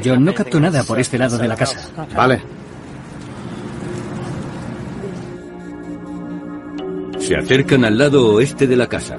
John 0.03 0.23
no 0.23 0.33
captó 0.33 0.59
nada 0.59 0.83
por 0.83 0.99
este 0.99 1.17
lado 1.17 1.37
de 1.37 1.47
la 1.47 1.55
casa. 1.55 1.89
Vale. 2.15 2.41
Se 7.19 7.35
acercan 7.35 7.83
al 7.83 7.97
lado 7.97 8.35
oeste 8.35 8.67
de 8.67 8.75
la 8.75 8.87
casa. 8.87 9.17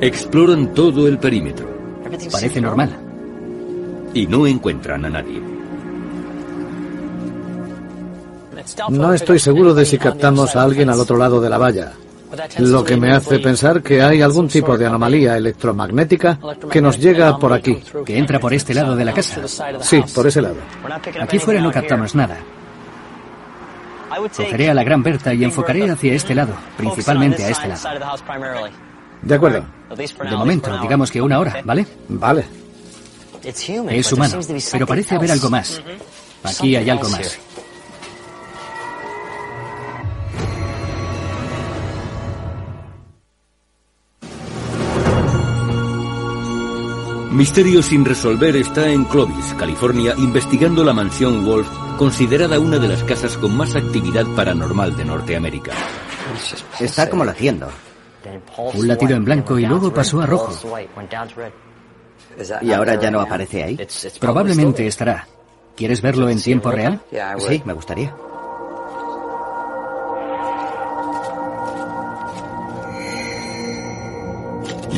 Exploran 0.00 0.74
todo 0.74 1.08
el 1.08 1.18
perímetro. 1.18 1.65
Parece 2.30 2.60
normal. 2.60 2.90
Y 4.14 4.26
no 4.26 4.46
encuentran 4.46 5.04
a 5.04 5.10
nadie. 5.10 5.42
No 8.88 9.12
estoy 9.12 9.38
seguro 9.38 9.74
de 9.74 9.84
si 9.84 9.98
captamos 9.98 10.56
a 10.56 10.62
alguien 10.62 10.90
al 10.90 11.00
otro 11.00 11.16
lado 11.16 11.40
de 11.40 11.50
la 11.50 11.58
valla. 11.58 11.92
Lo 12.58 12.84
que 12.84 12.96
me 12.96 13.12
hace 13.12 13.38
pensar 13.38 13.82
que 13.82 14.02
hay 14.02 14.20
algún 14.20 14.48
tipo 14.48 14.76
de 14.76 14.86
anomalía 14.86 15.36
electromagnética 15.36 16.38
que 16.70 16.80
nos 16.80 16.98
llega 16.98 17.38
por 17.38 17.52
aquí. 17.52 17.82
Que 18.04 18.18
entra 18.18 18.40
por 18.40 18.52
este 18.52 18.74
lado 18.74 18.96
de 18.96 19.04
la 19.04 19.12
casa. 19.12 19.42
Sí, 19.80 20.02
por 20.14 20.26
ese 20.26 20.42
lado. 20.42 20.56
Aquí 21.20 21.38
fuera 21.38 21.60
no 21.60 21.70
captamos 21.70 22.14
nada. 22.14 22.36
Cogeré 24.34 24.70
a 24.70 24.74
la 24.74 24.82
gran 24.82 25.02
Berta 25.02 25.34
y 25.34 25.44
enfocaré 25.44 25.90
hacia 25.90 26.14
este 26.14 26.34
lado, 26.34 26.54
principalmente 26.76 27.44
a 27.44 27.50
este 27.50 27.68
lado. 27.68 27.82
De 29.26 29.34
acuerdo. 29.34 29.66
De 29.96 30.36
momento, 30.36 30.78
digamos 30.80 31.10
que 31.10 31.20
una 31.20 31.40
hora, 31.40 31.60
¿vale? 31.64 31.84
Vale. 32.08 32.44
Es 33.42 34.12
humano, 34.12 34.38
pero 34.70 34.86
parece 34.86 35.16
haber 35.16 35.32
algo 35.32 35.50
más. 35.50 35.82
Aquí 36.44 36.76
hay 36.76 36.88
algo 36.88 37.08
más. 37.08 37.38
Misterio 47.32 47.82
sin 47.82 48.04
resolver 48.04 48.56
está 48.56 48.88
en 48.88 49.04
Clovis, 49.04 49.54
California, 49.58 50.14
investigando 50.16 50.84
la 50.84 50.94
mansión 50.94 51.44
Wolf, 51.44 51.68
considerada 51.98 52.60
una 52.60 52.78
de 52.78 52.88
las 52.88 53.02
casas 53.02 53.36
con 53.36 53.56
más 53.56 53.74
actividad 53.74 54.24
paranormal 54.36 54.96
de 54.96 55.04
Norteamérica. 55.04 55.72
Está 56.80 57.10
como 57.10 57.24
latiendo. 57.24 57.68
Un 58.74 58.88
latido 58.88 59.16
en 59.16 59.24
blanco 59.24 59.58
y 59.58 59.66
luego 59.66 59.92
pasó 59.92 60.20
a 60.20 60.26
rojo. 60.26 60.52
¿Y 62.62 62.72
ahora 62.72 62.94
ya 63.00 63.10
no 63.10 63.20
aparece 63.20 63.62
ahí? 63.62 63.78
Probablemente 64.20 64.86
estará. 64.86 65.26
¿Quieres 65.76 66.00
verlo 66.00 66.28
en 66.28 66.40
tiempo 66.40 66.70
real? 66.70 67.00
Sí, 67.38 67.62
me 67.64 67.72
gustaría. 67.72 68.14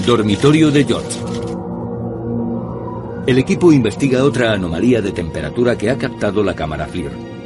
Dormitorio 0.07 0.71
de 0.71 0.85
George. 0.85 1.19
El 3.27 3.37
equipo 3.37 3.71
investiga 3.73 4.25
otra 4.25 4.53
anomalía 4.53 5.03
de 5.03 5.13
temperatura 5.13 5.77
que 5.77 5.91
ha 5.91 5.99
captado 5.99 6.43
la 6.43 6.55
cámara 6.55 6.87
FLIR. 6.87 7.38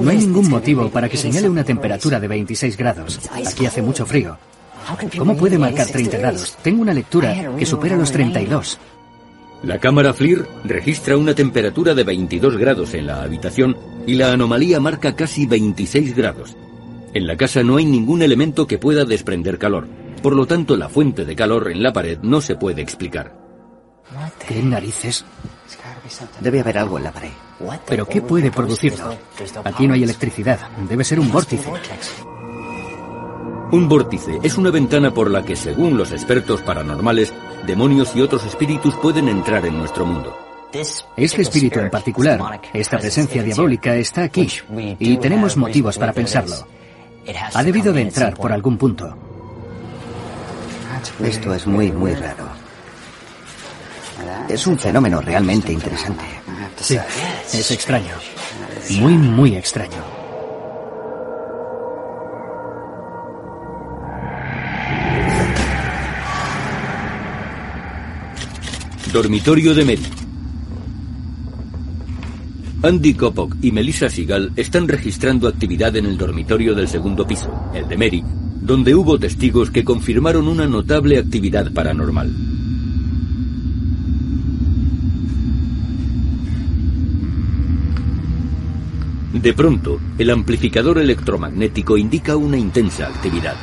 No 0.00 0.10
hay 0.10 0.18
ningún 0.18 0.48
motivo 0.48 0.88
para 0.88 1.08
que 1.08 1.16
señale 1.16 1.48
una 1.48 1.64
temperatura 1.64 2.18
de 2.18 2.28
26 2.28 2.76
grados. 2.76 3.20
Aquí 3.30 3.66
hace 3.66 3.82
mucho 3.82 4.06
frío. 4.06 4.38
¿Cómo 5.18 5.36
puede 5.36 5.58
marcar 5.58 5.86
30 5.86 6.18
grados? 6.18 6.56
Tengo 6.62 6.82
una 6.82 6.94
lectura 6.94 7.52
que 7.58 7.66
supera 7.66 7.96
los 7.96 8.10
32. 8.10 8.78
La 9.62 9.78
cámara 9.78 10.12
FLIR 10.12 10.46
registra 10.64 11.16
una 11.16 11.34
temperatura 11.34 11.94
de 11.94 12.04
22 12.04 12.56
grados 12.56 12.92
en 12.94 13.06
la 13.06 13.22
habitación 13.22 13.76
y 14.06 14.14
la 14.14 14.32
anomalía 14.32 14.78
marca 14.80 15.16
casi 15.16 15.46
26 15.46 16.14
grados. 16.14 16.56
En 17.14 17.26
la 17.26 17.36
casa 17.36 17.62
no 17.62 17.76
hay 17.76 17.84
ningún 17.84 18.22
elemento 18.22 18.66
que 18.66 18.78
pueda 18.78 19.04
desprender 19.04 19.58
calor. 19.58 19.86
Por 20.22 20.34
lo 20.34 20.46
tanto, 20.46 20.76
la 20.76 20.88
fuente 20.88 21.24
de 21.24 21.36
calor 21.36 21.70
en 21.70 21.82
la 21.82 21.92
pared 21.92 22.18
no 22.22 22.40
se 22.40 22.56
puede 22.56 22.82
explicar. 22.82 23.36
¿Qué 24.46 24.62
narices? 24.62 25.24
Debe 26.40 26.60
haber 26.60 26.78
algo 26.78 26.98
en 26.98 27.04
la 27.04 27.12
pared. 27.12 27.30
¿Pero 27.86 28.06
qué 28.06 28.20
puede 28.20 28.50
producirlo? 28.50 29.16
Aquí 29.64 29.86
no 29.86 29.94
hay 29.94 30.02
electricidad. 30.02 30.58
Debe 30.88 31.04
ser 31.04 31.20
un 31.20 31.30
vórtice. 31.30 31.68
Un 33.72 33.88
vórtice 33.88 34.38
es 34.42 34.56
una 34.56 34.70
ventana 34.70 35.12
por 35.12 35.30
la 35.30 35.42
que, 35.42 35.56
según 35.56 35.96
los 35.96 36.12
expertos 36.12 36.60
paranormales, 36.62 37.32
demonios 37.66 38.14
y 38.14 38.20
otros 38.20 38.44
espíritus 38.44 38.94
pueden 38.96 39.28
entrar 39.28 39.64
en 39.66 39.78
nuestro 39.78 40.06
mundo. 40.06 40.36
Este 41.16 41.42
espíritu 41.42 41.78
en 41.80 41.90
particular, 41.90 42.60
esta 42.72 42.98
presencia 42.98 43.42
diabólica, 43.42 43.94
está 43.94 44.24
aquí 44.24 44.48
y 44.98 45.16
tenemos 45.18 45.56
motivos 45.56 45.98
para 45.98 46.12
pensarlo. 46.12 46.56
Ha 47.54 47.62
debido 47.62 47.92
de 47.92 48.02
entrar 48.02 48.34
por 48.34 48.52
algún 48.52 48.76
punto. 48.76 49.16
Esto 51.22 51.54
es 51.54 51.66
muy, 51.66 51.92
muy 51.92 52.14
raro. 52.14 52.63
Es 54.48 54.66
un 54.66 54.78
fenómeno 54.78 55.20
realmente 55.20 55.72
interesante. 55.72 56.24
Sí, 56.80 56.98
es 57.52 57.70
extraño. 57.70 58.14
Muy, 58.90 59.14
muy 59.14 59.56
extraño. 59.56 60.14
Dormitorio 69.12 69.74
de 69.74 69.84
Mary. 69.84 70.02
Andy 72.82 73.14
Kopok 73.14 73.56
y 73.62 73.72
Melissa 73.72 74.10
Sigal 74.10 74.52
están 74.56 74.88
registrando 74.88 75.48
actividad 75.48 75.96
en 75.96 76.04
el 76.04 76.18
dormitorio 76.18 76.74
del 76.74 76.88
segundo 76.88 77.26
piso, 77.26 77.70
el 77.72 77.88
de 77.88 77.96
Mary, 77.96 78.24
donde 78.60 78.94
hubo 78.94 79.18
testigos 79.18 79.70
que 79.70 79.84
confirmaron 79.84 80.48
una 80.48 80.66
notable 80.66 81.18
actividad 81.18 81.72
paranormal. 81.72 82.63
De 89.34 89.52
pronto, 89.52 90.00
el 90.16 90.30
amplificador 90.30 90.98
electromagnético 90.98 91.98
indica 91.98 92.36
una 92.36 92.56
intensa 92.56 93.08
actividad. 93.08 93.56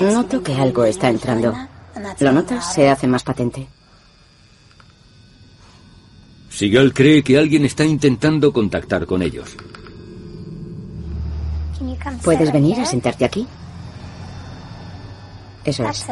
Noto 0.00 0.42
que 0.42 0.54
algo 0.54 0.86
está 0.86 1.10
entrando. 1.10 1.54
¿Lo 2.20 2.32
notas? 2.32 2.72
Se 2.72 2.88
hace 2.88 3.06
más 3.06 3.22
patente. 3.22 3.68
Sigal 6.48 6.94
cree 6.94 7.22
que 7.22 7.36
alguien 7.36 7.66
está 7.66 7.84
intentando 7.84 8.50
contactar 8.50 9.04
con 9.04 9.20
ellos. 9.20 9.54
¿Puedes 12.22 12.50
venir 12.50 12.80
a 12.80 12.86
sentarte 12.86 13.26
aquí? 13.26 13.46
Eso 15.66 15.86
es. 15.86 16.06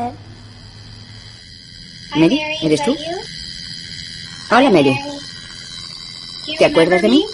Mary, 2.14 2.40
¿eres 2.62 2.85
tú? 2.85 2.95
Hola, 4.51 4.71
Mary. 4.71 4.95
¿Te 6.59 6.64
acuerdas 6.64 7.02
de 7.02 7.09
mí? 7.09 7.24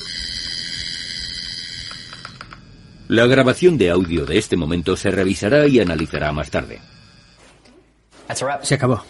La 3.08 3.26
grabación 3.26 3.78
de 3.78 3.90
audio 3.90 4.26
de 4.26 4.38
este 4.38 4.56
momento 4.56 4.96
se 4.96 5.10
revisará 5.10 5.66
y 5.66 5.80
analizará 5.80 6.30
más 6.32 6.50
tarde. 6.50 6.80
Se 8.62 8.74
acabó. 8.74 9.02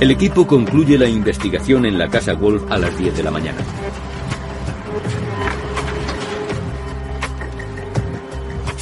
El 0.00 0.10
equipo 0.10 0.48
concluye 0.48 0.98
la 0.98 1.06
investigación 1.06 1.86
en 1.86 1.96
la 1.96 2.08
casa 2.08 2.34
Wolf 2.34 2.64
a 2.72 2.78
las 2.78 2.98
10 2.98 3.16
de 3.16 3.22
la 3.22 3.30
mañana. 3.30 3.58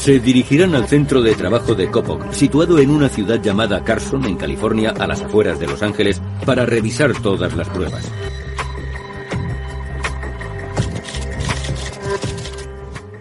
Se 0.01 0.19
dirigirán 0.19 0.75
al 0.75 0.89
centro 0.89 1.21
de 1.21 1.35
trabajo 1.35 1.75
de 1.75 1.91
Coppock, 1.91 2.33
situado 2.33 2.79
en 2.79 2.89
una 2.89 3.11
ciudad 3.11 3.39
llamada 3.43 3.85
Carson, 3.85 4.25
en 4.25 4.37
California, 4.37 4.95
a 4.99 5.07
las 5.07 5.21
afueras 5.21 5.61
de 5.61 5.67
Los 5.67 5.83
Ángeles, 5.83 6.23
para 6.47 6.65
revisar 6.65 7.13
todas 7.21 7.55
las 7.55 7.69
pruebas. 7.69 8.11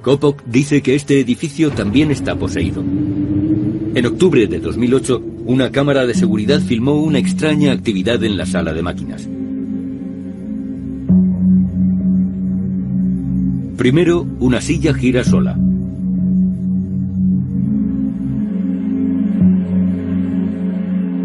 Coppock 0.01 0.41
dice 0.45 0.81
que 0.81 0.95
este 0.95 1.19
edificio 1.19 1.69
también 1.71 2.11
está 2.11 2.35
poseído. 2.35 2.81
En 2.81 4.05
octubre 4.05 4.47
de 4.47 4.59
2008, 4.61 5.21
una 5.47 5.71
cámara 5.71 6.05
de 6.05 6.13
seguridad 6.13 6.61
filmó 6.61 6.93
una 6.93 7.19
extraña 7.19 7.73
actividad 7.73 8.23
en 8.23 8.37
la 8.37 8.45
sala 8.45 8.71
de 8.71 8.81
máquinas. 8.81 9.27
Primero, 13.75 14.25
una 14.39 14.61
silla 14.61 14.93
gira 14.93 15.25
sola. 15.25 15.59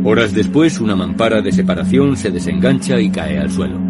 Horas 0.04 0.34
después, 0.34 0.80
una 0.80 0.94
mampara 0.94 1.40
de 1.40 1.50
separación 1.50 2.14
se 2.16 2.30
desengancha 2.30 3.00
y 3.00 3.10
cae 3.10 3.38
al 3.38 3.50
suelo. 3.50 3.80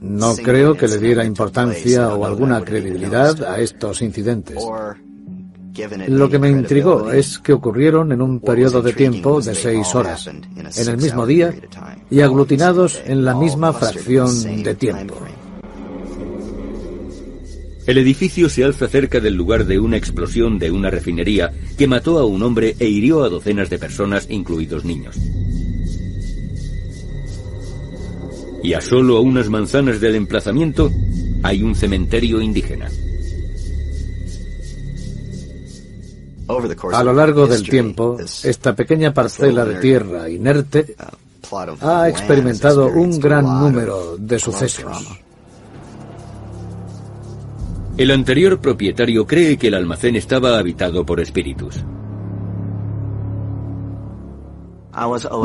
No 0.00 0.36
creo 0.36 0.74
que 0.74 0.86
le 0.86 0.98
diera 0.98 1.24
importancia 1.24 2.14
o 2.14 2.24
alguna 2.24 2.60
credibilidad 2.60 3.42
a 3.42 3.58
estos 3.58 4.00
incidentes. 4.02 4.58
Lo 6.06 6.30
que 6.30 6.38
me 6.38 6.50
intrigó 6.50 7.10
es 7.10 7.40
que 7.40 7.52
ocurrieron 7.52 8.12
en 8.12 8.22
un 8.22 8.38
periodo 8.38 8.80
de 8.80 8.92
tiempo 8.92 9.40
de 9.40 9.56
seis 9.56 9.92
horas, 9.94 10.28
en 10.28 10.88
el 10.88 10.96
mismo 10.98 11.26
día 11.26 11.52
y 12.10 12.20
aglutinados 12.20 13.02
en 13.04 13.24
la 13.24 13.34
misma 13.34 13.72
fracción 13.72 14.62
de 14.62 14.74
tiempo. 14.76 15.16
El 17.86 17.98
edificio 17.98 18.48
se 18.48 18.64
alza 18.64 18.88
cerca 18.88 19.20
del 19.20 19.34
lugar 19.34 19.66
de 19.66 19.78
una 19.78 19.98
explosión 19.98 20.58
de 20.58 20.70
una 20.70 20.88
refinería 20.88 21.52
que 21.76 21.86
mató 21.86 22.18
a 22.18 22.24
un 22.24 22.42
hombre 22.42 22.76
e 22.78 22.88
hirió 22.88 23.24
a 23.24 23.28
docenas 23.28 23.68
de 23.68 23.78
personas, 23.78 24.26
incluidos 24.30 24.84
niños. 24.86 25.16
Y 28.62 28.72
a 28.72 28.80
solo 28.80 29.18
a 29.18 29.20
unas 29.20 29.50
manzanas 29.50 30.00
del 30.00 30.14
emplazamiento 30.14 30.90
hay 31.42 31.62
un 31.62 31.74
cementerio 31.74 32.40
indígena. 32.40 32.88
A 36.92 37.04
lo 37.04 37.12
largo 37.12 37.46
del 37.46 37.68
tiempo, 37.68 38.16
esta 38.42 38.74
pequeña 38.74 39.12
parcela 39.12 39.66
de 39.66 39.74
tierra 39.76 40.30
inerte 40.30 40.96
ha 41.80 42.08
experimentado 42.08 42.86
un 42.86 43.18
gran 43.20 43.44
número 43.44 44.16
de 44.18 44.38
sucesos. 44.38 45.23
El 47.96 48.10
anterior 48.10 48.60
propietario 48.60 49.24
cree 49.24 49.56
que 49.56 49.68
el 49.68 49.74
almacén 49.74 50.16
estaba 50.16 50.58
habitado 50.58 51.06
por 51.06 51.20
espíritus. 51.20 51.84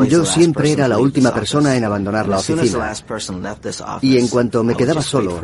Yo 0.08 0.24
siempre 0.24 0.72
era 0.72 0.88
la 0.88 0.98
última 0.98 1.32
persona 1.32 1.76
en 1.76 1.84
abandonar 1.84 2.28
la 2.28 2.38
oficina. 2.38 2.92
Y 4.02 4.18
en 4.18 4.28
cuanto 4.28 4.64
me 4.64 4.74
quedaba 4.74 5.00
solo, 5.00 5.40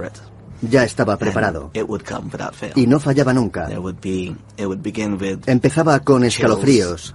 ya 0.63 0.85
estaba 0.85 1.17
preparado. 1.17 1.71
Y 2.75 2.87
no 2.89 2.99
fallaba 2.99 3.33
nunca. 3.33 3.69
Empezaba 5.47 6.01
con 6.01 6.25
escalofríos. 6.25 7.15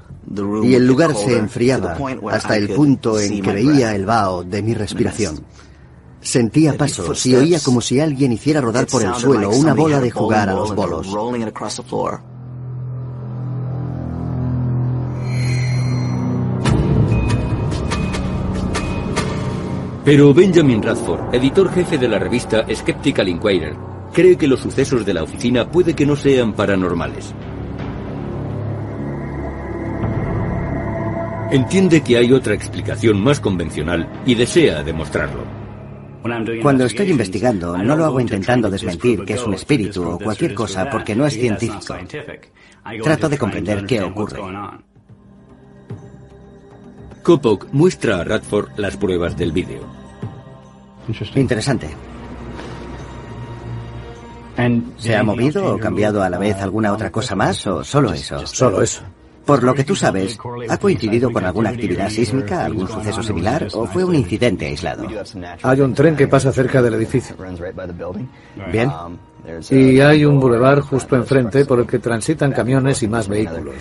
Y 0.64 0.76
el 0.76 0.86
lugar 0.86 1.16
se 1.16 1.38
enfriaba 1.38 1.98
hasta 2.32 2.56
el 2.56 2.70
punto 2.70 3.20
en 3.20 3.42
que 3.42 3.52
veía 3.52 3.94
el 3.94 4.06
vaho 4.06 4.44
de 4.44 4.62
mi 4.62 4.74
respiración. 4.74 5.44
Sentía 6.22 6.78
pasos 6.78 7.26
y 7.26 7.36
oía 7.36 7.60
como 7.60 7.82
si 7.82 8.00
alguien 8.00 8.32
hiciera 8.32 8.62
rodar 8.62 8.86
por 8.86 9.02
el 9.04 9.14
suelo 9.16 9.50
una 9.50 9.74
bola 9.74 10.00
de 10.00 10.12
jugar 10.12 10.50
a 10.50 10.54
los 10.54 10.76
bolos. 10.76 11.08
Pero 20.04 20.34
Benjamin 20.34 20.82
Radford, 20.82 21.34
editor 21.36 21.72
jefe 21.72 21.98
de 21.98 22.08
la 22.08 22.18
revista 22.18 22.66
Skeptical 22.74 23.28
Inquirer, 23.28 23.76
cree 24.12 24.36
que 24.36 24.48
los 24.48 24.60
sucesos 24.60 25.06
de 25.06 25.14
la 25.14 25.24
oficina 25.24 25.70
puede 25.70 25.94
que 25.94 26.06
no 26.06 26.16
sean 26.16 26.54
paranormales. 26.54 27.34
Entiende 31.52 32.02
que 32.02 32.18
hay 32.18 32.32
otra 32.32 32.54
explicación 32.54 33.22
más 33.22 33.40
convencional 33.40 34.10
y 34.26 34.36
desea 34.36 34.84
demostrarlo. 34.84 35.61
Cuando 36.62 36.86
estoy 36.86 37.10
investigando, 37.10 37.78
no 37.78 37.96
lo 37.96 38.06
hago 38.06 38.20
intentando 38.20 38.70
desmentir 38.70 39.24
que 39.26 39.34
es 39.34 39.44
un 39.44 39.54
espíritu 39.54 40.04
o 40.04 40.20
cualquier 40.20 40.54
cosa 40.54 40.90
porque 40.90 41.16
no 41.16 41.26
es 41.26 41.34
científico. 41.34 41.96
Trato 43.04 43.30
de 43.30 43.38
comprender 43.38 43.86
qué 43.86 44.02
ocurre. 44.02 44.42
Kopok 47.24 47.68
muestra 47.72 48.22
a 48.22 48.24
Radford 48.24 48.70
las 48.78 48.98
pruebas 48.98 49.38
del 49.38 49.52
vídeo. 49.52 49.82
Interesante. 51.36 51.90
¿Se 54.98 55.16
ha 55.16 55.24
movido 55.24 55.76
o 55.76 55.78
cambiado 55.80 56.22
a 56.22 56.30
la 56.30 56.38
vez 56.38 56.58
alguna 56.58 56.94
otra 56.94 57.12
cosa 57.12 57.36
más 57.36 57.66
o 57.66 57.84
solo 57.84 58.14
eso? 58.14 58.46
Solo 58.46 58.82
eso. 58.82 59.02
Por 59.46 59.64
lo 59.64 59.74
que 59.74 59.84
tú 59.84 59.96
sabes, 59.96 60.38
¿ha 60.70 60.78
coincidido 60.78 61.32
con 61.32 61.44
alguna 61.44 61.72
actividad 61.72 62.10
sísmica, 62.10 62.66
algún 62.66 62.88
suceso 62.88 63.24
similar 63.24 63.68
o 63.74 63.86
fue 63.86 64.04
un 64.04 64.16
incidente 64.16 64.68
aislado? 64.68 65.08
Hay 65.64 65.82
un 65.82 65.94
tren 65.94 66.16
que 66.16 66.28
pasa 66.28 66.52
cerca 66.52 66.82
del 66.82 66.94
edificio. 66.94 67.36
Bien. 68.72 68.92
Y 69.70 70.00
hay 70.00 70.26
un 70.26 70.40
bulevar 70.40 70.82
justo 70.82 71.16
enfrente 71.16 71.66
por 71.66 71.80
el 71.80 71.88
que 71.88 72.00
transitan 72.00 72.52
camiones 72.52 73.02
y 73.04 73.08
más 73.08 73.28
vehículos. 73.28 73.76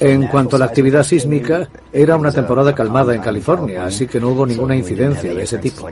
En 0.00 0.26
cuanto 0.28 0.56
a 0.56 0.58
la 0.58 0.66
actividad 0.66 1.02
sísmica, 1.02 1.68
era 1.92 2.16
una 2.16 2.32
temporada 2.32 2.74
calmada 2.74 3.14
en 3.14 3.20
California, 3.20 3.84
así 3.84 4.06
que 4.06 4.20
no 4.20 4.28
hubo 4.28 4.46
ninguna 4.46 4.76
incidencia 4.76 5.34
de 5.34 5.42
ese 5.42 5.58
tipo. 5.58 5.88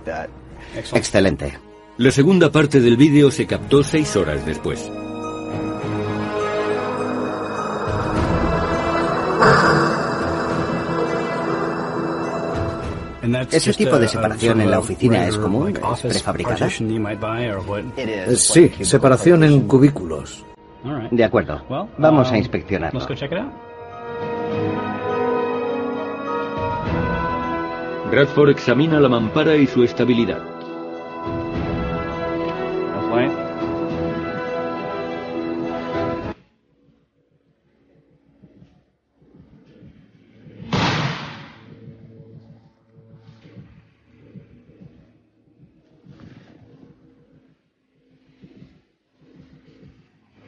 Excelente. 0.92 1.58
La 1.98 2.10
segunda 2.10 2.50
parte 2.50 2.80
del 2.80 2.96
vídeo 2.96 3.30
se 3.30 3.46
captó 3.46 3.84
seis 3.84 4.16
horas 4.16 4.44
después. 4.46 4.90
¿Ese 13.50 13.72
tipo 13.72 13.98
de 13.98 14.08
separación 14.08 14.60
en 14.60 14.70
la 14.70 14.78
oficina 14.78 15.26
es 15.26 15.36
común? 15.36 15.74
¿Es 15.94 16.00
prefabricada? 16.02 16.68
Sí, 18.36 18.70
separación 18.84 19.44
en 19.44 19.66
cubículos. 19.66 20.44
De 21.10 21.24
acuerdo. 21.24 21.62
Vamos 21.98 22.30
a 22.30 22.38
inspeccionarlo. 22.38 23.00
Bradford 28.10 28.50
examina 28.50 29.00
la 29.00 29.08
mampara 29.08 29.56
y 29.56 29.66
su 29.66 29.82
estabilidad. 29.82 30.53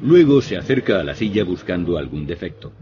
Luego 0.06 0.40
se 0.40 0.56
acerca 0.56 1.00
a 1.00 1.02
la 1.02 1.16
silla 1.16 1.42
buscando 1.42 1.98
algún 1.98 2.28
defecto. 2.28 2.72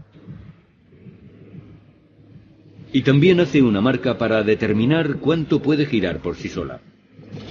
Y 2.93 3.01
también 3.01 3.39
hace 3.39 3.63
una 3.63 3.81
marca 3.81 4.19
para 4.19 4.43
determinar 4.43 5.15
cuánto 5.15 5.59
puede 5.59 5.87
girar 5.87 6.19
por 6.19 6.35
sí 6.35 6.49
sola, 6.49 6.81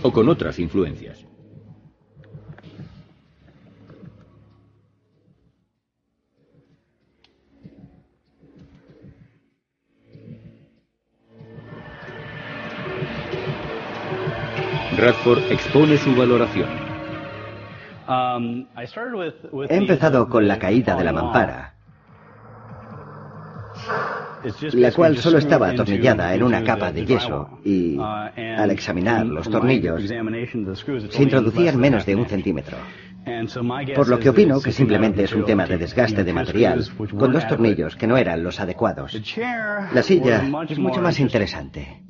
o 0.03 0.13
con 0.13 0.29
otras 0.29 0.61
influencias. 0.61 1.27
Radford 14.97 15.51
expone 15.51 15.99
su 15.99 16.15
valoración. 16.15 16.84
Um, 18.07 18.67
He 19.69 19.77
empezado 19.77 20.29
con 20.29 20.47
la 20.47 20.59
caída 20.59 20.95
de 20.95 21.05
la 21.05 21.13
mampara, 21.13 21.75
la 24.73 24.93
cual 24.93 25.17
solo 25.17 25.39
estaba 25.39 25.69
atornillada 25.71 26.35
en 26.35 26.43
una 26.43 26.63
capa 26.63 26.93
de 26.93 27.07
yeso 27.07 27.61
y, 27.65 27.97
uh, 27.97 28.03
al 28.03 28.71
examinar 28.71 29.25
los 29.25 29.49
tornillos, 29.49 30.03
se 30.07 31.23
introducían 31.23 31.79
menos 31.79 32.05
de 32.05 32.15
un 32.15 32.27
centímetro. 32.27 32.77
Por 33.95 34.09
lo 34.09 34.19
que 34.19 34.29
opino 34.29 34.61
que 34.61 34.73
simplemente 34.73 35.25
es 35.25 35.33
un 35.33 35.47
tema 35.47 35.65
de 35.67 35.79
desgaste 35.79 36.25
de 36.25 36.33
material, 36.35 36.85
con 37.19 37.33
dos 37.33 37.49
tornillos 37.49 37.97
que 37.97 38.07
no 38.07 38.19
eran 38.19 38.45
los 38.45 38.61
adecuados. 38.61 39.19
La 39.95 40.03
silla 40.03 40.45
es 40.69 40.79
mucho 40.79 41.01
más 41.01 41.19
interesante. 41.21 42.03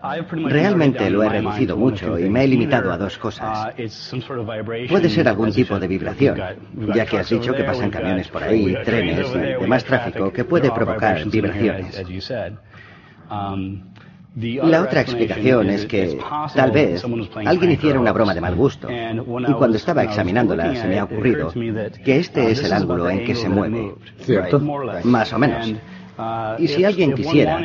Realmente 0.00 1.10
lo 1.10 1.22
he 1.22 1.28
reducido 1.28 1.76
mucho 1.76 2.18
y 2.18 2.30
me 2.30 2.44
he 2.44 2.48
limitado 2.48 2.92
a 2.92 2.98
dos 2.98 3.18
cosas. 3.18 3.74
Puede 4.88 5.10
ser 5.10 5.28
algún 5.28 5.52
tipo 5.52 5.78
de 5.78 5.88
vibración, 5.88 6.38
ya 6.94 7.04
que 7.04 7.18
has 7.18 7.28
dicho 7.28 7.52
que 7.52 7.64
pasan 7.64 7.90
camiones 7.90 8.28
por 8.28 8.42
ahí, 8.42 8.76
trenes 8.84 9.26
y 9.34 9.38
demás 9.60 9.84
tráfico 9.84 10.32
que 10.32 10.44
puede 10.44 10.70
provocar 10.70 11.28
vibraciones. 11.28 12.00
La 14.36 14.82
otra 14.82 15.00
explicación 15.00 15.68
es 15.70 15.86
que 15.86 16.16
tal 16.54 16.70
vez 16.70 17.04
alguien 17.44 17.72
hiciera 17.72 17.98
una 17.98 18.12
broma 18.12 18.34
de 18.34 18.40
mal 18.40 18.54
gusto 18.54 18.88
y 18.88 19.52
cuando 19.54 19.76
estaba 19.76 20.04
examinándola 20.04 20.76
se 20.76 20.86
me 20.86 20.98
ha 20.98 21.04
ocurrido 21.04 21.52
que 22.04 22.18
este 22.18 22.52
es 22.52 22.62
el 22.62 22.72
ángulo 22.72 23.10
en 23.10 23.24
que 23.24 23.34
se 23.34 23.48
mueve. 23.48 23.94
¿Cierto? 24.20 24.60
Más 25.02 25.32
o 25.32 25.38
menos. 25.40 25.74
Y 26.58 26.68
si 26.68 26.84
alguien 26.84 27.14
quisiera, 27.14 27.60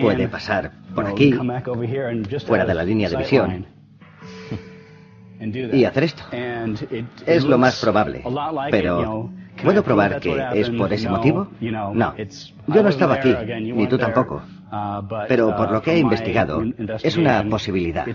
puede 0.00 0.28
pasar 0.28 0.72
por 0.94 1.06
aquí, 1.06 1.34
fuera 2.46 2.64
de 2.64 2.74
la 2.74 2.84
línea 2.84 3.10
de 3.10 3.16
visión, 3.16 3.66
y 5.72 5.84
hacer 5.84 6.04
esto. 6.04 6.22
Es 7.26 7.44
lo 7.44 7.58
más 7.58 7.80
probable. 7.80 8.22
Pero, 8.70 9.30
¿puedo 9.62 9.82
probar 9.82 10.20
que 10.20 10.44
es 10.54 10.70
por 10.70 10.92
ese 10.92 11.08
motivo? 11.08 11.48
No. 11.60 12.14
Yo 12.68 12.82
no 12.82 12.88
estaba 12.88 13.14
aquí, 13.14 13.34
ni 13.72 13.86
tú 13.86 13.98
tampoco. 13.98 14.42
Pero 15.28 15.54
por 15.56 15.70
lo 15.70 15.82
que 15.82 15.92
he 15.92 15.98
investigado, 15.98 16.62
es 17.02 17.16
una 17.16 17.44
posibilidad. 17.48 18.06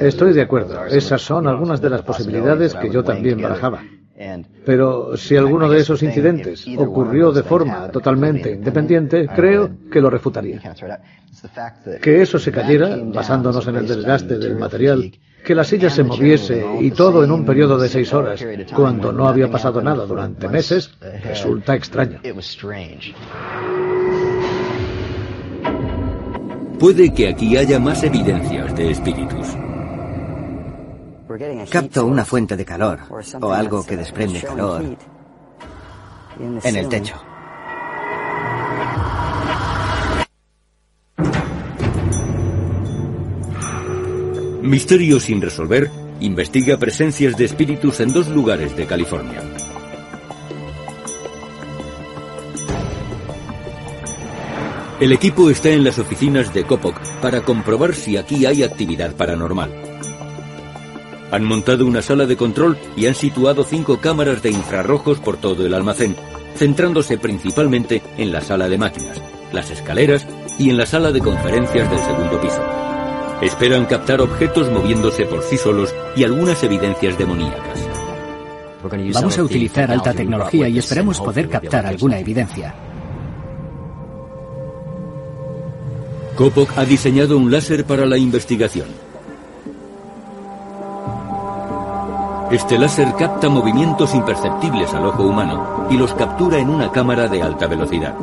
Estoy 0.00 0.32
de 0.32 0.42
acuerdo. 0.42 0.86
Esas 0.86 1.22
son 1.22 1.46
algunas 1.46 1.80
de 1.80 1.90
las 1.90 2.02
posibilidades 2.02 2.74
que 2.74 2.90
yo 2.90 3.02
también 3.02 3.40
barajaba. 3.40 3.82
Pero 4.64 5.16
si 5.16 5.36
alguno 5.36 5.68
de 5.68 5.80
esos 5.80 6.02
incidentes 6.02 6.66
ocurrió 6.76 7.32
de 7.32 7.42
forma 7.42 7.90
totalmente 7.90 8.52
independiente, 8.52 9.28
creo 9.28 9.70
que 9.90 10.00
lo 10.00 10.08
refutaría. 10.08 10.60
Que 12.00 12.22
eso 12.22 12.38
se 12.38 12.50
cayera, 12.50 12.96
basándonos 13.02 13.66
en 13.68 13.76
el 13.76 13.86
desgaste 13.86 14.38
del 14.38 14.56
material, 14.56 15.12
que 15.44 15.54
la 15.54 15.64
silla 15.64 15.90
se 15.90 16.02
moviese 16.02 16.64
y 16.80 16.90
todo 16.90 17.22
en 17.22 17.30
un 17.30 17.44
periodo 17.44 17.78
de 17.78 17.88
seis 17.88 18.12
horas, 18.12 18.44
cuando 18.74 19.12
no 19.12 19.28
había 19.28 19.50
pasado 19.50 19.82
nada 19.82 20.06
durante 20.06 20.48
meses, 20.48 20.90
resulta 21.22 21.74
extraño. 21.74 22.20
Puede 26.78 27.12
que 27.14 27.28
aquí 27.28 27.56
haya 27.56 27.78
más 27.78 28.02
evidencias 28.02 28.74
de 28.76 28.90
espíritus. 28.90 29.56
Capto 31.70 32.06
una 32.06 32.24
fuente 32.24 32.56
de 32.56 32.64
calor 32.64 33.00
o 33.40 33.52
algo 33.52 33.84
que 33.84 33.96
desprende 33.96 34.40
calor 34.40 34.96
en 36.38 36.76
el 36.76 36.88
techo. 36.88 37.16
Misterio 44.62 45.20
sin 45.20 45.40
resolver 45.40 45.90
investiga 46.20 46.76
presencias 46.76 47.36
de 47.36 47.44
espíritus 47.44 48.00
en 48.00 48.12
dos 48.12 48.28
lugares 48.28 48.76
de 48.76 48.86
California. 48.86 49.42
El 54.98 55.12
equipo 55.12 55.50
está 55.50 55.68
en 55.68 55.84
las 55.84 55.98
oficinas 55.98 56.52
de 56.54 56.64
Coppoc 56.64 56.98
para 57.20 57.42
comprobar 57.42 57.94
si 57.94 58.16
aquí 58.16 58.46
hay 58.46 58.62
actividad 58.62 59.14
paranormal. 59.14 59.85
Han 61.36 61.44
montado 61.44 61.84
una 61.84 62.00
sala 62.00 62.24
de 62.24 62.34
control 62.34 62.78
y 62.96 63.04
han 63.04 63.14
situado 63.14 63.62
cinco 63.62 63.98
cámaras 63.98 64.42
de 64.42 64.48
infrarrojos 64.48 65.18
por 65.18 65.36
todo 65.36 65.66
el 65.66 65.74
almacén, 65.74 66.16
centrándose 66.54 67.18
principalmente 67.18 68.00
en 68.16 68.32
la 68.32 68.40
sala 68.40 68.70
de 68.70 68.78
máquinas, 68.78 69.20
las 69.52 69.70
escaleras 69.70 70.26
y 70.58 70.70
en 70.70 70.78
la 70.78 70.86
sala 70.86 71.12
de 71.12 71.20
conferencias 71.20 71.90
del 71.90 71.98
segundo 71.98 72.40
piso. 72.40 72.64
Esperan 73.42 73.84
captar 73.84 74.22
objetos 74.22 74.70
moviéndose 74.70 75.26
por 75.26 75.42
sí 75.42 75.58
solos 75.58 75.94
y 76.16 76.24
algunas 76.24 76.64
evidencias 76.64 77.18
demoníacas. 77.18 77.86
Vamos 79.12 79.36
a 79.36 79.42
utilizar 79.42 79.90
alta 79.90 80.14
tecnología 80.14 80.70
y 80.70 80.78
esperamos 80.78 81.20
poder 81.20 81.50
captar 81.50 81.84
alguna 81.84 82.18
evidencia. 82.18 82.74
Kopok 86.34 86.78
ha 86.78 86.86
diseñado 86.86 87.36
un 87.36 87.50
láser 87.50 87.84
para 87.84 88.06
la 88.06 88.16
investigación. 88.16 89.05
Este 92.50 92.78
láser 92.78 93.08
capta 93.18 93.48
movimientos 93.48 94.14
imperceptibles 94.14 94.94
al 94.94 95.06
ojo 95.06 95.24
humano 95.24 95.88
y 95.90 95.96
los 95.96 96.14
captura 96.14 96.58
en 96.58 96.70
una 96.70 96.92
cámara 96.92 97.26
de 97.26 97.42
alta 97.42 97.66
velocidad. 97.66 98.14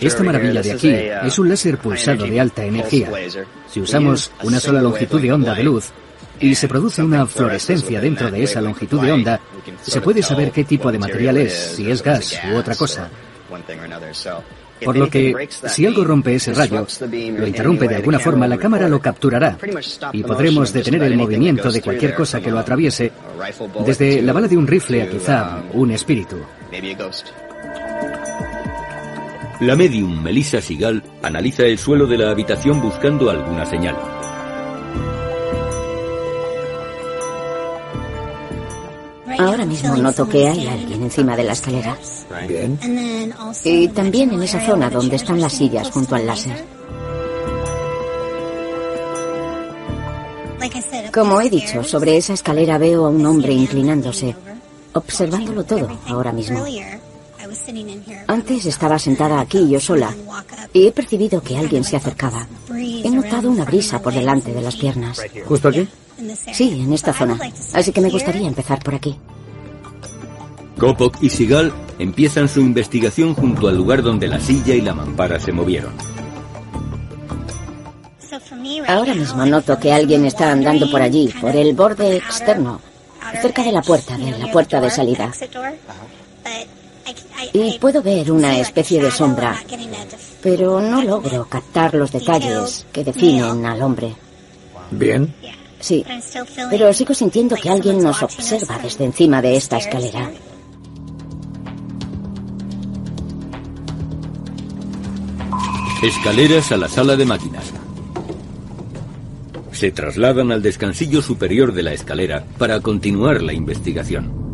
Esta 0.00 0.22
maravilla 0.22 0.60
de 0.60 0.72
aquí 0.72 0.92
es 1.26 1.38
un 1.38 1.48
láser 1.48 1.78
pulsado 1.78 2.26
de 2.26 2.38
alta 2.38 2.64
energía. 2.64 3.10
Si 3.70 3.80
usamos 3.80 4.30
una 4.42 4.60
sola 4.60 4.82
longitud 4.82 5.20
de 5.20 5.32
onda 5.32 5.54
de 5.54 5.62
luz 5.62 5.90
y 6.38 6.54
se 6.54 6.68
produce 6.68 7.02
una 7.02 7.26
fluorescencia 7.26 8.00
dentro 8.00 8.30
de 8.30 8.42
esa 8.42 8.60
longitud 8.60 9.00
de 9.00 9.12
onda, 9.12 9.40
se 9.80 10.02
puede 10.02 10.22
saber 10.22 10.50
qué 10.50 10.64
tipo 10.64 10.92
de 10.92 10.98
material 10.98 11.38
es, 11.38 11.76
si 11.76 11.90
es 11.90 12.02
gas 12.02 12.38
u 12.52 12.56
otra 12.56 12.74
cosa. 12.74 13.08
Por 14.84 14.96
lo 14.96 15.08
que, 15.08 15.48
si 15.66 15.86
algo 15.86 16.04
rompe 16.04 16.34
ese 16.34 16.52
rayo, 16.52 16.86
lo 17.10 17.46
interrumpe 17.46 17.88
de 17.88 17.96
alguna 17.96 18.18
forma, 18.18 18.46
la 18.46 18.58
cámara 18.58 18.88
lo 18.88 19.00
capturará 19.00 19.56
y 20.12 20.22
podremos 20.22 20.72
detener 20.72 21.02
el 21.04 21.16
movimiento 21.16 21.70
de 21.70 21.80
cualquier 21.80 22.14
cosa 22.14 22.40
que 22.40 22.50
lo 22.50 22.58
atraviese, 22.58 23.12
desde 23.84 24.22
la 24.22 24.32
bala 24.32 24.48
de 24.48 24.56
un 24.56 24.66
rifle 24.66 25.02
a 25.02 25.10
quizá 25.10 25.62
un 25.72 25.90
espíritu. 25.90 26.36
La 29.60 29.76
medium 29.76 30.22
Melissa 30.22 30.60
Sigal 30.60 31.02
analiza 31.22 31.62
el 31.62 31.78
suelo 31.78 32.06
de 32.06 32.18
la 32.18 32.30
habitación 32.30 32.82
buscando 32.82 33.30
alguna 33.30 33.64
señal. 33.64 33.94
Ahora 39.38 39.64
mismo 39.64 39.96
noto 39.96 40.28
que 40.28 40.48
hay 40.48 40.66
alguien 40.66 41.02
encima 41.02 41.36
de 41.36 41.44
la 41.44 41.52
escalera. 41.52 41.96
Bien. 42.48 42.78
Y 43.64 43.88
también 43.88 44.32
en 44.32 44.42
esa 44.42 44.64
zona 44.64 44.90
donde 44.90 45.16
están 45.16 45.40
las 45.40 45.52
sillas 45.52 45.90
junto 45.90 46.14
al 46.14 46.26
láser. 46.26 46.64
Como 51.12 51.40
he 51.40 51.50
dicho, 51.50 51.84
sobre 51.84 52.16
esa 52.16 52.32
escalera 52.32 52.78
veo 52.78 53.06
a 53.06 53.10
un 53.10 53.24
hombre 53.26 53.52
inclinándose, 53.52 54.34
observándolo 54.92 55.64
todo 55.64 55.88
ahora 56.08 56.32
mismo. 56.32 56.64
Antes 58.26 58.66
estaba 58.66 58.98
sentada 58.98 59.40
aquí 59.40 59.68
yo 59.68 59.78
sola 59.78 60.14
y 60.72 60.86
he 60.86 60.92
percibido 60.92 61.40
que 61.42 61.56
alguien 61.56 61.84
se 61.84 61.96
acercaba. 61.96 62.46
He 62.70 63.10
notado 63.10 63.50
una 63.50 63.64
brisa 63.64 64.00
por 64.00 64.14
delante 64.14 64.52
de 64.52 64.62
las 64.62 64.76
piernas. 64.76 65.20
¿Justo 65.46 65.68
aquí? 65.68 65.88
Sí, 66.52 66.80
en 66.82 66.92
esta 66.92 67.12
zona. 67.12 67.38
Así 67.72 67.92
que 67.92 68.00
me 68.00 68.10
gustaría 68.10 68.46
empezar 68.46 68.82
por 68.82 68.94
aquí. 68.94 69.16
Kopok 70.78 71.22
y 71.22 71.30
Sigal 71.30 71.72
empiezan 71.98 72.48
su 72.48 72.60
investigación 72.60 73.34
junto 73.34 73.68
al 73.68 73.76
lugar 73.76 74.02
donde 74.02 74.28
la 74.28 74.40
silla 74.40 74.74
y 74.74 74.80
la 74.80 74.94
mampara 74.94 75.38
se 75.38 75.52
movieron. 75.52 75.92
Ahora 78.88 79.14
mismo 79.14 79.46
noto 79.46 79.78
que 79.78 79.92
alguien 79.92 80.24
está 80.24 80.50
andando 80.50 80.90
por 80.90 81.00
allí, 81.00 81.32
por 81.40 81.54
el 81.54 81.74
borde 81.74 82.16
externo, 82.16 82.80
cerca 83.40 83.62
de 83.62 83.72
la 83.72 83.82
puerta, 83.82 84.16
de 84.18 84.36
la 84.36 84.50
puerta 84.50 84.80
de 84.80 84.90
salida. 84.90 85.32
Y 87.52 87.78
puedo 87.78 88.02
ver 88.02 88.32
una 88.32 88.58
especie 88.58 89.00
de 89.00 89.10
sombra, 89.10 89.56
pero 90.42 90.80
no 90.80 91.02
logro 91.02 91.46
captar 91.48 91.94
los 91.94 92.10
detalles 92.10 92.86
que 92.92 93.04
definen 93.04 93.64
al 93.66 93.82
hombre. 93.82 94.14
Bien. 94.90 95.32
Sí, 95.84 96.02
pero 96.70 96.90
sigo 96.94 97.12
sintiendo 97.12 97.56
que 97.56 97.68
alguien 97.68 98.02
nos 98.02 98.22
observa 98.22 98.78
desde 98.82 99.04
encima 99.04 99.42
de 99.42 99.54
esta 99.54 99.76
escalera. 99.76 100.30
Escaleras 106.02 106.72
a 106.72 106.78
la 106.78 106.88
sala 106.88 107.16
de 107.16 107.26
máquinas. 107.26 107.70
Se 109.72 109.90
trasladan 109.90 110.52
al 110.52 110.62
descansillo 110.62 111.20
superior 111.20 111.74
de 111.74 111.82
la 111.82 111.92
escalera 111.92 112.46
para 112.56 112.80
continuar 112.80 113.42
la 113.42 113.52
investigación. 113.52 114.53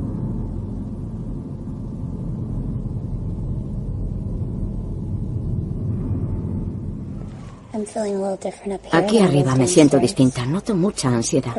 Aquí 8.92 9.18
arriba 9.18 9.54
me 9.54 9.66
siento 9.66 9.98
distinta, 9.98 10.44
noto 10.46 10.74
mucha 10.74 11.08
ansiedad. 11.08 11.54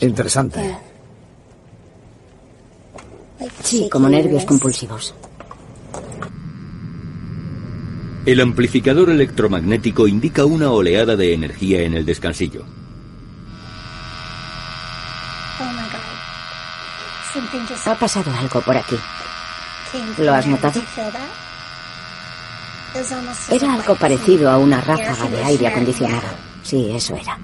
Interesante. 0.00 0.78
Sí, 3.62 3.88
como 3.90 4.08
nervios 4.08 4.44
compulsivos. 4.44 5.14
El 8.24 8.40
amplificador 8.40 9.10
electromagnético 9.10 10.06
indica 10.06 10.44
una 10.44 10.70
oleada 10.70 11.16
de 11.16 11.34
energía 11.34 11.82
en 11.82 11.94
el 11.94 12.06
descansillo. 12.06 12.64
Ha 17.84 17.94
pasado 17.96 18.30
algo 18.32 18.60
por 18.60 18.76
aquí. 18.76 18.96
¿Lo 20.18 20.34
has 20.34 20.46
notado? 20.46 20.80
Era 23.50 23.74
algo 23.74 23.94
parecido 23.96 24.50
a 24.50 24.58
una 24.58 24.80
ráfaga 24.80 25.28
de 25.30 25.44
aire 25.44 25.66
acondicionado. 25.66 26.28
Sí, 26.62 26.90
eso 26.90 27.14
era. 27.14 27.38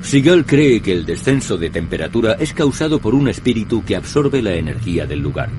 Sigal 0.00 0.44
cree 0.44 0.80
que 0.80 0.92
el 0.92 1.06
descenso 1.06 1.56
de 1.56 1.70
temperatura 1.70 2.34
es 2.34 2.52
causado 2.52 2.98
por 2.98 3.14
un 3.14 3.28
espíritu 3.28 3.84
que 3.84 3.96
absorbe 3.96 4.42
la 4.42 4.54
energía 4.54 5.06
del 5.06 5.20
lugar. 5.20 5.50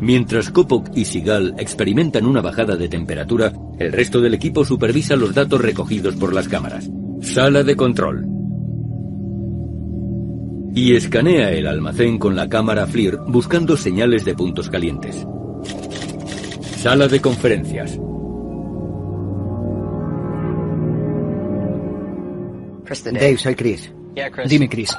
Mientras 0.00 0.50
Kopok 0.50 0.88
y 0.96 1.04
Sigal 1.04 1.54
experimentan 1.58 2.26
una 2.26 2.40
bajada 2.40 2.74
de 2.74 2.88
temperatura, 2.88 3.52
el 3.78 3.92
resto 3.92 4.20
del 4.20 4.34
equipo 4.34 4.64
supervisa 4.64 5.14
los 5.14 5.32
datos 5.32 5.60
recogidos 5.60 6.16
por 6.16 6.34
las 6.34 6.48
cámaras. 6.48 6.90
Sala 7.20 7.62
de 7.62 7.76
control. 7.76 8.26
Y 10.74 10.96
escanea 10.96 11.52
el 11.52 11.68
almacén 11.68 12.18
con 12.18 12.34
la 12.34 12.48
cámara 12.48 12.86
FLIR 12.86 13.18
buscando 13.28 13.76
señales 13.76 14.24
de 14.24 14.34
puntos 14.34 14.68
calientes. 14.68 15.24
Sala 16.82 17.06
de 17.06 17.20
conferencias. 17.20 17.96
Dave, 23.12 23.38
soy 23.38 23.54
Chris. 23.54 23.92
Dime, 24.48 24.68
Chris. 24.68 24.90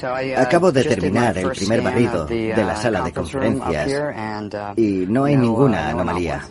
Uh, 0.00 0.38
Acabo 0.38 0.70
de 0.70 0.84
terminar 0.84 1.36
el 1.36 1.50
primer 1.50 1.82
barrido 1.82 2.26
de 2.26 2.54
la 2.56 2.74
uh, 2.74 2.76
sala 2.76 3.02
de 3.02 3.12
conferencias 3.12 3.90
uh, 3.90 4.80
y 4.80 5.04
no 5.08 5.24
hay 5.24 5.36
ninguna 5.36 5.88
anomalía. 5.88 6.42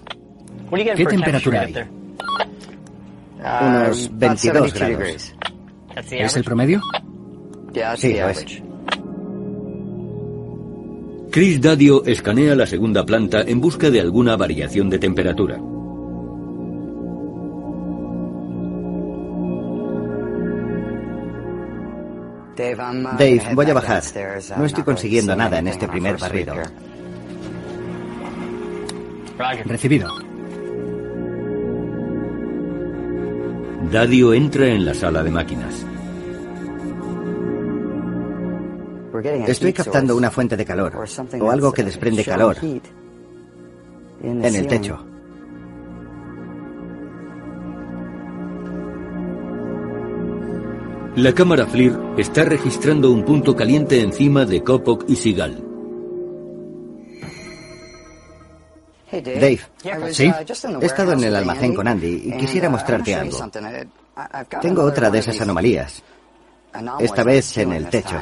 ¿Qué 0.94 1.06
temperatura 1.06 1.62
hay? 1.62 1.76
Unos 3.62 4.10
22 4.12 4.74
grados. 4.74 5.36
¿Es 6.12 6.36
el 6.36 6.44
promedio? 6.44 6.82
Sí, 7.96 8.14
lo 8.14 8.28
es. 8.28 8.46
Chris 11.34 11.60
Dadio 11.60 12.06
escanea 12.06 12.54
la 12.56 12.68
segunda 12.68 13.04
planta 13.04 13.42
en 13.42 13.60
busca 13.60 13.90
de 13.90 14.00
alguna 14.00 14.36
variación 14.36 14.88
de 14.88 15.00
temperatura. 15.00 15.58
Dave, 22.56 23.42
voy 23.56 23.66
a 23.68 23.74
bajar. 23.74 24.04
No 24.60 24.66
estoy 24.66 24.84
consiguiendo 24.84 25.36
nada 25.36 25.58
en 25.58 25.70
este 25.70 25.88
primer 25.88 26.20
barrido. 26.20 26.54
Recibido. 29.66 30.12
Dadio 33.92 34.36
entra 34.36 34.68
en 34.68 34.86
la 34.86 34.94
sala 34.94 35.24
de 35.24 35.32
máquinas. 35.32 35.84
Estoy 39.24 39.74
captando 39.74 40.16
una 40.16 40.30
fuente 40.30 40.58
de 40.58 40.66
calor 40.66 41.06
o 41.40 41.52
algo 41.52 41.72
que 41.72 41.84
desprende 41.84 42.24
calor 42.26 42.58
en 44.22 44.44
el 44.44 44.68
techo. 44.68 45.06
La 51.16 51.32
cámara 51.32 51.68
FLIR 51.68 52.16
está 52.18 52.44
registrando 52.44 53.12
un 53.12 53.24
punto 53.24 53.56
caliente 53.56 54.02
encima 54.02 54.46
de 54.46 54.64
Kopok 54.64 55.06
y 55.08 55.16
Sigal. 55.16 55.64
Dave, 59.12 59.60
¿sí? 60.12 60.32
He 60.82 60.86
estado 60.88 61.14
en 61.14 61.24
el 61.24 61.36
almacén 61.36 61.76
con 61.76 61.88
Andy 61.88 62.24
y 62.26 62.38
quisiera 62.38 62.68
mostrarte 62.68 63.14
algo. 63.14 63.38
Tengo 64.60 64.84
otra 64.84 65.12
de 65.12 65.20
esas 65.20 65.40
anomalías. 65.40 66.02
Esta 67.00 67.24
vez 67.24 67.58
en 67.60 67.74
el 67.74 67.90
techo. 67.90 68.18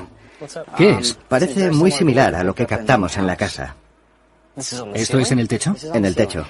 ¿Qué 0.77 0.91
es? 0.91 1.17
Parece 1.27 1.71
muy 1.71 1.91
similar 1.91 2.36
a 2.36 2.43
lo 2.43 2.54
que 2.54 2.65
captamos 2.65 3.17
en 3.17 3.27
la 3.27 3.36
casa. 3.36 3.75
¿Esto 4.93 5.19
es 5.19 5.32
en 5.32 5.39
el 5.39 5.47
techo? 5.47 5.75
En 5.93 6.04
el 6.06 6.15
techo. 6.15 6.45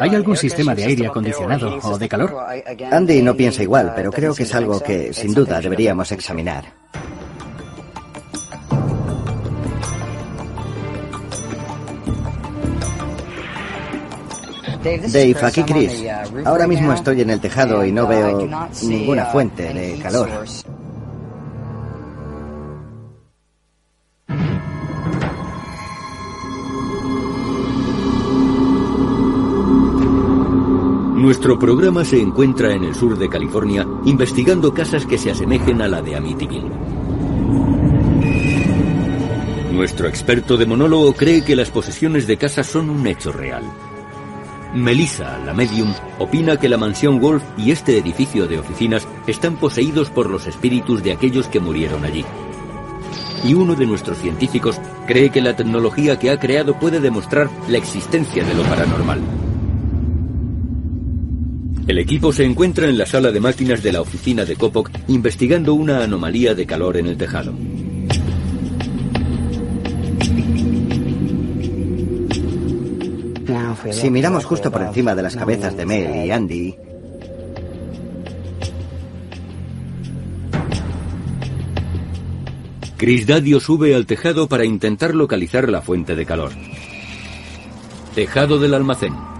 ¿Hay 0.00 0.14
algún 0.14 0.36
sistema 0.36 0.74
de 0.74 0.84
aire 0.84 1.06
acondicionado 1.06 1.78
o 1.82 1.98
de 1.98 2.08
calor? 2.08 2.34
Andy 2.90 3.22
no 3.22 3.34
piensa 3.36 3.62
igual, 3.62 3.92
pero 3.94 4.10
creo 4.10 4.34
que 4.34 4.44
es 4.44 4.54
algo 4.54 4.80
que 4.80 5.12
sin 5.12 5.34
duda 5.34 5.60
deberíamos 5.60 6.10
examinar. 6.12 6.64
Dave, 14.84 15.36
aquí 15.42 15.62
Chris. 15.62 16.04
Ahora 16.44 16.66
mismo 16.66 16.92
estoy 16.92 17.22
en 17.22 17.30
el 17.30 17.40
tejado 17.40 17.84
y 17.84 17.92
no 17.92 18.06
veo 18.06 18.68
ninguna 18.82 19.26
fuente 19.26 19.72
de 19.72 19.98
calor. 19.98 20.28
Nuestro 31.34 31.58
programa 31.58 32.04
se 32.04 32.20
encuentra 32.20 32.72
en 32.72 32.84
el 32.84 32.94
sur 32.94 33.18
de 33.18 33.28
California 33.28 33.84
investigando 34.04 34.72
casas 34.72 35.04
que 35.04 35.18
se 35.18 35.32
asemejen 35.32 35.82
a 35.82 35.88
la 35.88 36.00
de 36.00 36.14
Amityville. 36.14 36.70
Nuestro 39.72 40.06
experto 40.06 40.56
de 40.56 40.64
monólogo 40.64 41.12
cree 41.12 41.42
que 41.42 41.56
las 41.56 41.70
posesiones 41.70 42.28
de 42.28 42.36
casa 42.36 42.62
son 42.62 42.88
un 42.88 43.04
hecho 43.08 43.32
real. 43.32 43.64
Melissa, 44.74 45.36
la 45.44 45.52
medium, 45.52 45.92
opina 46.20 46.56
que 46.56 46.68
la 46.68 46.78
mansión 46.78 47.18
Wolf 47.18 47.42
y 47.58 47.72
este 47.72 47.98
edificio 47.98 48.46
de 48.46 48.60
oficinas 48.60 49.08
están 49.26 49.56
poseídos 49.56 50.10
por 50.10 50.30
los 50.30 50.46
espíritus 50.46 51.02
de 51.02 51.10
aquellos 51.10 51.48
que 51.48 51.58
murieron 51.58 52.04
allí. 52.04 52.24
Y 53.42 53.54
uno 53.54 53.74
de 53.74 53.86
nuestros 53.86 54.18
científicos 54.18 54.80
cree 55.08 55.30
que 55.30 55.40
la 55.40 55.56
tecnología 55.56 56.16
que 56.16 56.30
ha 56.30 56.38
creado 56.38 56.78
puede 56.78 57.00
demostrar 57.00 57.50
la 57.68 57.78
existencia 57.78 58.44
de 58.44 58.54
lo 58.54 58.62
paranormal. 58.62 59.20
El 61.86 61.98
equipo 61.98 62.32
se 62.32 62.44
encuentra 62.44 62.88
en 62.88 62.96
la 62.96 63.04
sala 63.04 63.30
de 63.30 63.40
máquinas 63.40 63.82
de 63.82 63.92
la 63.92 64.00
oficina 64.00 64.46
de 64.46 64.56
Kopok 64.56 64.90
investigando 65.08 65.74
una 65.74 66.02
anomalía 66.02 66.54
de 66.54 66.64
calor 66.64 66.96
en 66.96 67.06
el 67.06 67.18
tejado. 67.18 67.52
Si 73.90 74.10
miramos 74.10 74.46
justo 74.46 74.70
por 74.70 74.80
encima 74.80 75.14
de 75.14 75.22
las 75.22 75.36
cabezas 75.36 75.76
de 75.76 75.84
Mel 75.84 76.26
y 76.26 76.30
Andy, 76.30 76.74
Chris 82.96 83.26
Dadio 83.26 83.60
sube 83.60 83.94
al 83.94 84.06
tejado 84.06 84.48
para 84.48 84.64
intentar 84.64 85.14
localizar 85.14 85.68
la 85.68 85.82
fuente 85.82 86.16
de 86.16 86.24
calor. 86.24 86.52
Tejado 88.14 88.58
del 88.58 88.72
almacén. 88.72 89.33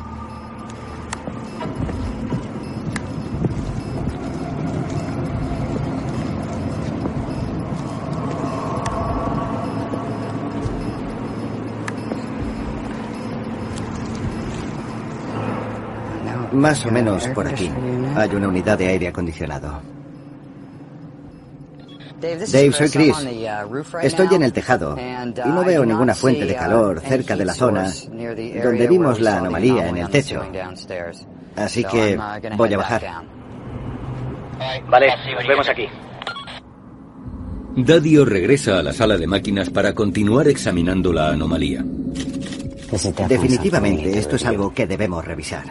Más 16.54 16.86
o 16.86 16.90
menos 16.90 17.26
por 17.28 17.46
aquí. 17.46 17.70
Hay 18.16 18.30
una 18.30 18.48
unidad 18.48 18.78
de 18.78 18.88
aire 18.88 19.08
acondicionado. 19.08 19.80
Dave, 22.20 22.72
soy 22.72 22.88
Chris. 22.88 23.16
Estoy 24.02 24.28
en 24.34 24.42
el 24.42 24.52
tejado 24.52 24.96
y 24.98 25.48
no 25.48 25.64
veo 25.64 25.84
ninguna 25.84 26.14
fuente 26.14 26.46
de 26.46 26.54
calor 26.54 27.00
cerca 27.00 27.36
de 27.36 27.44
la 27.44 27.52
zona 27.52 27.92
donde 28.62 28.86
vimos 28.86 29.20
la 29.20 29.38
anomalía 29.38 29.88
en 29.88 29.98
el 29.98 30.08
techo. 30.08 30.42
Así 31.56 31.84
que 31.84 32.18
voy 32.56 32.72
a 32.72 32.78
bajar. 32.78 33.02
Vale, 34.88 35.06
nos 35.34 35.46
vemos 35.46 35.68
aquí. 35.68 35.86
Dadio 37.76 38.24
regresa 38.24 38.78
a 38.78 38.82
la 38.82 38.92
sala 38.92 39.16
de 39.18 39.26
máquinas 39.26 39.68
para 39.68 39.92
continuar 39.94 40.46
examinando 40.48 41.12
la 41.12 41.30
anomalía. 41.30 41.84
Definitivamente 43.28 44.16
esto 44.16 44.36
es 44.36 44.44
algo 44.44 44.72
que 44.72 44.86
debemos 44.86 45.24
revisar. 45.24 45.64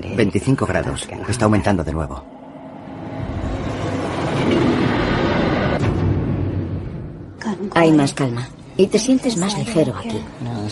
25 0.00 0.66
grados. 0.66 1.08
Está 1.28 1.44
aumentando 1.44 1.84
de 1.84 1.92
nuevo. 1.92 2.24
Hay 7.74 7.92
más 7.92 8.12
calma. 8.12 8.48
Y 8.76 8.86
te 8.86 8.98
sientes 8.98 9.36
más 9.36 9.56
ligero 9.58 9.94
aquí. 9.96 10.22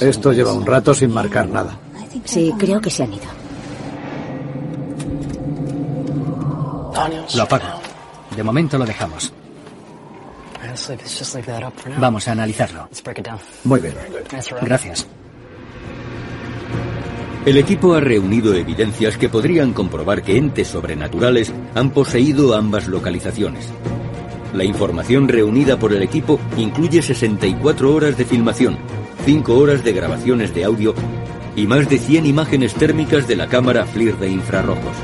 Esto 0.00 0.32
lleva 0.32 0.52
un 0.52 0.64
rato 0.64 0.94
sin 0.94 1.12
marcar 1.12 1.48
nada. 1.48 1.76
Sí, 2.24 2.54
creo 2.58 2.80
que 2.80 2.90
se 2.90 3.02
han 3.02 3.12
ido. 3.12 3.26
Lo 7.34 7.42
apago. 7.42 7.64
De 8.34 8.42
momento 8.42 8.78
lo 8.78 8.84
dejamos. 8.84 9.32
Vamos 11.98 12.28
a 12.28 12.32
analizarlo. 12.32 12.88
Muy 13.64 13.80
bien. 13.80 13.94
Gracias. 14.62 15.06
El 17.46 17.58
equipo 17.58 17.94
ha 17.94 18.00
reunido 18.00 18.54
evidencias 18.54 19.16
que 19.16 19.28
podrían 19.28 19.72
comprobar 19.72 20.24
que 20.24 20.36
entes 20.36 20.66
sobrenaturales 20.66 21.52
han 21.76 21.90
poseído 21.90 22.56
ambas 22.56 22.88
localizaciones. 22.88 23.68
La 24.52 24.64
información 24.64 25.28
reunida 25.28 25.78
por 25.78 25.92
el 25.92 26.02
equipo 26.02 26.40
incluye 26.56 27.02
64 27.02 27.94
horas 27.94 28.18
de 28.18 28.24
filmación, 28.24 28.76
5 29.26 29.56
horas 29.56 29.84
de 29.84 29.92
grabaciones 29.92 30.52
de 30.56 30.64
audio 30.64 30.92
y 31.54 31.68
más 31.68 31.88
de 31.88 31.98
100 31.98 32.26
imágenes 32.26 32.74
térmicas 32.74 33.28
de 33.28 33.36
la 33.36 33.46
cámara 33.46 33.86
FLIR 33.86 34.18
de 34.18 34.28
infrarrojos. 34.28 34.96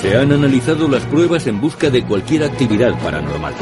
Se 0.00 0.16
han 0.16 0.30
analizado 0.30 0.86
las 0.86 1.02
pruebas 1.02 1.48
en 1.48 1.60
busca 1.60 1.90
de 1.90 2.04
cualquier 2.04 2.44
actividad 2.44 2.96
paranormal. 3.00 3.54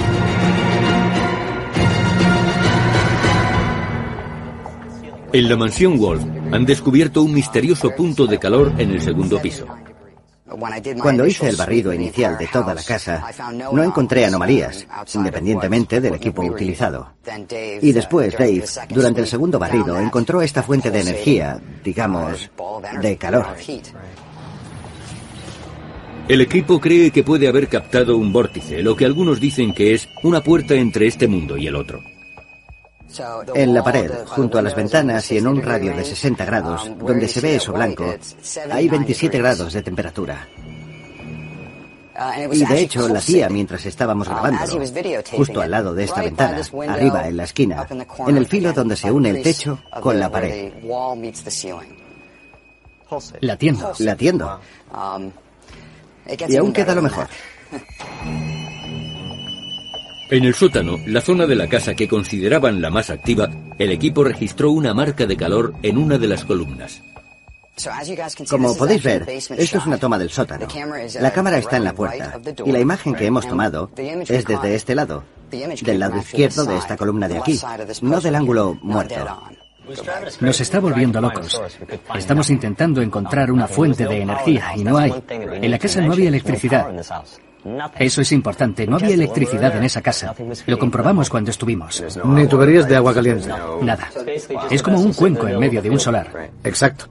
En 5.36 5.50
la 5.50 5.56
mansión 5.58 5.98
Wolf 5.98 6.24
han 6.50 6.64
descubierto 6.64 7.20
un 7.20 7.34
misterioso 7.34 7.90
punto 7.94 8.26
de 8.26 8.38
calor 8.38 8.72
en 8.78 8.92
el 8.92 9.02
segundo 9.02 9.38
piso. 9.38 9.66
Cuando 10.98 11.26
hice 11.26 11.50
el 11.50 11.56
barrido 11.56 11.92
inicial 11.92 12.38
de 12.38 12.46
toda 12.46 12.72
la 12.72 12.82
casa, 12.82 13.22
no 13.70 13.82
encontré 13.82 14.24
anomalías, 14.24 14.86
independientemente 15.12 16.00
del 16.00 16.14
equipo 16.14 16.42
utilizado. 16.42 17.12
Y 17.82 17.92
después 17.92 18.32
Dave, 18.32 18.64
durante 18.88 19.20
el 19.20 19.26
segundo 19.26 19.58
barrido, 19.58 20.00
encontró 20.00 20.40
esta 20.40 20.62
fuente 20.62 20.90
de 20.90 21.02
energía, 21.02 21.60
digamos, 21.84 22.50
de 23.02 23.18
calor. 23.18 23.48
El 26.28 26.40
equipo 26.40 26.80
cree 26.80 27.10
que 27.10 27.24
puede 27.24 27.46
haber 27.46 27.68
captado 27.68 28.16
un 28.16 28.32
vórtice, 28.32 28.82
lo 28.82 28.96
que 28.96 29.04
algunos 29.04 29.38
dicen 29.38 29.74
que 29.74 29.92
es 29.92 30.08
una 30.22 30.42
puerta 30.42 30.76
entre 30.76 31.06
este 31.06 31.28
mundo 31.28 31.58
y 31.58 31.66
el 31.66 31.76
otro. 31.76 32.00
En 33.54 33.74
la 33.74 33.82
pared, 33.82 34.10
junto 34.26 34.58
a 34.58 34.62
las 34.62 34.74
ventanas 34.74 35.30
y 35.30 35.38
en 35.38 35.46
un 35.46 35.62
radio 35.62 35.94
de 35.94 36.04
60 36.04 36.44
grados, 36.44 36.90
donde 36.98 37.28
se 37.28 37.40
ve 37.40 37.56
eso 37.56 37.72
blanco, 37.72 38.14
hay 38.70 38.88
27 38.88 39.38
grados 39.38 39.72
de 39.72 39.82
temperatura. 39.82 40.46
Y 42.50 42.64
de 42.64 42.80
hecho 42.80 43.08
la 43.08 43.18
hacía 43.18 43.48
mientras 43.48 43.84
estábamos 43.84 44.28
grabando, 44.28 44.60
justo 45.32 45.60
al 45.60 45.70
lado 45.70 45.94
de 45.94 46.04
esta 46.04 46.22
ventana, 46.22 46.60
arriba 46.88 47.28
en 47.28 47.36
la 47.36 47.44
esquina, 47.44 47.86
en 48.26 48.36
el 48.36 48.46
filo 48.46 48.72
donde 48.72 48.96
se 48.96 49.10
une 49.10 49.30
el 49.30 49.42
techo 49.42 49.78
con 50.00 50.18
la 50.18 50.30
pared. 50.30 50.72
Latiendo. 53.40 53.92
Latiendo. 53.98 54.60
Y 56.48 56.56
aún 56.56 56.72
queda 56.72 56.94
lo 56.94 57.02
mejor. 57.02 57.28
En 60.28 60.44
el 60.44 60.54
sótano, 60.54 60.98
la 61.06 61.20
zona 61.20 61.46
de 61.46 61.54
la 61.54 61.68
casa 61.68 61.94
que 61.94 62.08
consideraban 62.08 62.82
la 62.82 62.90
más 62.90 63.10
activa, 63.10 63.48
el 63.78 63.92
equipo 63.92 64.24
registró 64.24 64.72
una 64.72 64.92
marca 64.92 65.24
de 65.24 65.36
calor 65.36 65.74
en 65.82 65.98
una 65.98 66.18
de 66.18 66.26
las 66.26 66.44
columnas. 66.44 67.02
Como 68.50 68.76
podéis 68.76 69.02
ver, 69.02 69.28
esto 69.28 69.78
es 69.78 69.86
una 69.86 69.98
toma 69.98 70.18
del 70.18 70.30
sótano. 70.30 70.66
La 71.20 71.30
cámara 71.30 71.58
está 71.58 71.76
en 71.76 71.84
la 71.84 71.92
puerta 71.92 72.40
y 72.64 72.72
la 72.72 72.80
imagen 72.80 73.14
que 73.14 73.26
hemos 73.26 73.46
tomado 73.46 73.90
es 73.96 74.44
desde 74.44 74.74
este 74.74 74.94
lado, 74.94 75.22
del 75.50 76.00
lado 76.00 76.18
izquierdo 76.18 76.64
de 76.64 76.76
esta 76.76 76.96
columna 76.96 77.28
de 77.28 77.38
aquí, 77.38 77.60
no 78.02 78.20
del 78.20 78.34
ángulo 78.34 78.76
muerto. 78.82 79.42
Nos 80.40 80.60
está 80.60 80.80
volviendo 80.80 81.20
locos. 81.20 81.60
Estamos 82.16 82.50
intentando 82.50 83.00
encontrar 83.00 83.52
una 83.52 83.68
fuente 83.68 84.06
de 84.06 84.22
energía 84.22 84.72
y 84.74 84.82
no 84.82 84.98
hay. 84.98 85.12
En 85.28 85.70
la 85.70 85.78
casa 85.78 86.00
no 86.00 86.14
había 86.14 86.28
electricidad. 86.28 86.88
Eso 87.98 88.20
es 88.20 88.32
importante. 88.32 88.86
No 88.86 88.96
había 88.96 89.14
electricidad 89.14 89.76
en 89.76 89.84
esa 89.84 90.00
casa. 90.00 90.34
Lo 90.66 90.78
comprobamos 90.78 91.28
cuando 91.28 91.50
estuvimos. 91.50 92.02
Ni 92.24 92.46
tuberías 92.46 92.88
de 92.88 92.96
agua 92.96 93.14
caliente. 93.14 93.48
Nada. 93.82 94.08
Es 94.70 94.82
como 94.82 95.00
un 95.00 95.12
cuenco 95.12 95.48
en 95.48 95.58
medio 95.58 95.82
de 95.82 95.90
un 95.90 95.98
solar. 95.98 96.50
Exacto. 96.62 97.06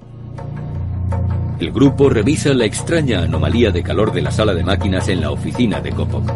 El 1.60 1.72
grupo 1.72 2.10
revisa 2.10 2.54
la 2.54 2.66
extraña 2.66 3.24
anomalía 3.24 3.72
de 3.72 3.82
calor 3.82 4.12
de 4.12 4.22
la 4.22 4.32
sala 4.32 4.54
de 4.54 4.64
máquinas 4.64 5.08
en 5.08 5.22
la 5.22 5.32
oficina 5.32 5.80
de 5.80 5.92
Kopok. 5.92 6.30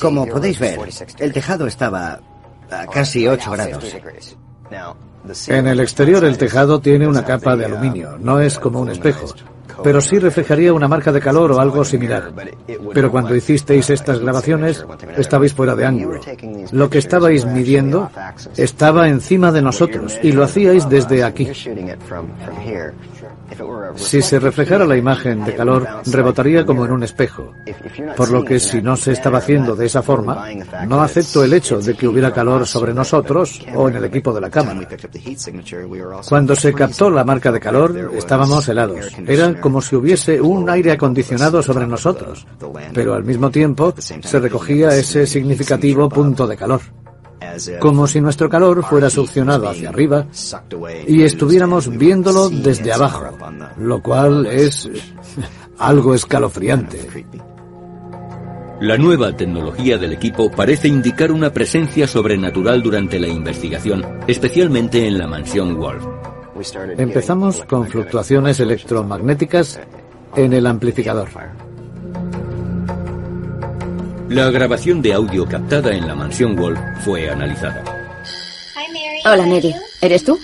Como 0.00 0.26
podéis 0.26 0.58
ver, 0.58 0.78
el 1.18 1.32
tejado 1.32 1.66
estaba 1.66 2.20
a 2.70 2.86
casi 2.86 3.26
8 3.26 3.50
grados. 3.50 3.96
En 5.48 5.66
el 5.66 5.80
exterior 5.80 6.24
el 6.24 6.38
tejado 6.38 6.80
tiene 6.80 7.08
una 7.08 7.24
capa 7.24 7.56
de 7.56 7.64
aluminio, 7.64 8.18
no 8.18 8.40
es 8.40 8.58
como 8.58 8.80
un 8.80 8.90
espejo 8.90 9.34
pero 9.82 10.00
sí 10.00 10.18
reflejaría 10.18 10.72
una 10.72 10.88
marca 10.88 11.12
de 11.12 11.20
calor 11.20 11.52
o 11.52 11.60
algo 11.60 11.84
similar. 11.84 12.32
Pero 12.92 13.10
cuando 13.10 13.34
hicisteis 13.34 13.90
estas 13.90 14.20
grabaciones, 14.20 14.84
estabais 15.16 15.52
fuera 15.52 15.74
de 15.74 15.86
ángulo. 15.86 16.20
Lo 16.72 16.88
que 16.90 16.98
estabais 16.98 17.44
midiendo 17.44 18.10
estaba 18.56 19.08
encima 19.08 19.50
de 19.52 19.62
nosotros 19.62 20.18
y 20.22 20.32
lo 20.32 20.44
hacíais 20.44 20.88
desde 20.88 21.24
aquí. 21.24 21.48
Si 23.96 24.22
se 24.22 24.38
reflejara 24.38 24.84
la 24.86 24.96
imagen 24.96 25.44
de 25.44 25.54
calor, 25.54 25.86
rebotaría 26.06 26.64
como 26.64 26.84
en 26.84 26.92
un 26.92 27.02
espejo. 27.02 27.52
Por 28.16 28.30
lo 28.30 28.44
que 28.44 28.58
si 28.58 28.82
no 28.82 28.96
se 28.96 29.12
estaba 29.12 29.38
haciendo 29.38 29.76
de 29.76 29.86
esa 29.86 30.02
forma, 30.02 30.46
no 30.86 31.02
acepto 31.02 31.44
el 31.44 31.52
hecho 31.52 31.78
de 31.78 31.94
que 31.94 32.08
hubiera 32.08 32.32
calor 32.32 32.66
sobre 32.66 32.94
nosotros 32.94 33.60
o 33.74 33.88
en 33.88 33.96
el 33.96 34.04
equipo 34.04 34.32
de 34.32 34.40
la 34.40 34.50
cámara. 34.50 34.88
Cuando 36.28 36.56
se 36.56 36.72
captó 36.72 37.10
la 37.10 37.24
marca 37.24 37.52
de 37.52 37.60
calor, 37.60 38.12
estábamos 38.16 38.68
helados. 38.68 39.06
Era 39.26 39.60
como 39.60 39.80
si 39.80 39.96
hubiese 39.96 40.40
un 40.40 40.68
aire 40.68 40.92
acondicionado 40.92 41.62
sobre 41.62 41.86
nosotros, 41.86 42.46
pero 42.92 43.14
al 43.14 43.24
mismo 43.24 43.50
tiempo 43.50 43.94
se 43.98 44.40
recogía 44.40 44.94
ese 44.94 45.26
significativo 45.26 46.08
punto 46.08 46.46
de 46.46 46.56
calor 46.56 46.80
como 47.80 48.06
si 48.06 48.20
nuestro 48.20 48.48
calor 48.48 48.84
fuera 48.84 49.10
succionado 49.10 49.68
hacia 49.68 49.88
arriba 49.88 50.26
y 51.06 51.22
estuviéramos 51.22 51.88
viéndolo 51.96 52.48
desde 52.50 52.92
abajo, 52.92 53.24
lo 53.78 54.02
cual 54.02 54.46
es 54.46 54.88
algo 55.78 56.14
escalofriante. 56.14 57.26
La 58.80 58.98
nueva 58.98 59.34
tecnología 59.36 59.98
del 59.98 60.12
equipo 60.12 60.50
parece 60.50 60.88
indicar 60.88 61.30
una 61.30 61.52
presencia 61.52 62.06
sobrenatural 62.06 62.82
durante 62.82 63.18
la 63.20 63.28
investigación, 63.28 64.04
especialmente 64.26 65.06
en 65.06 65.16
la 65.16 65.26
mansión 65.26 65.78
Wolf. 65.78 66.04
Empezamos 66.98 67.64
con 67.64 67.86
fluctuaciones 67.86 68.60
electromagnéticas 68.60 69.80
en 70.36 70.52
el 70.52 70.66
amplificador. 70.66 71.28
La 74.28 74.50
grabación 74.50 75.02
de 75.02 75.12
audio 75.12 75.46
captada 75.46 75.94
en 75.94 76.06
la 76.06 76.14
mansión 76.14 76.56
Wolf 76.56 76.78
fue 77.04 77.28
analizada. 77.28 77.84
Hola, 79.26 79.46
Mary. 79.46 79.74
¿Eres 80.00 80.24
tú? 80.24 80.38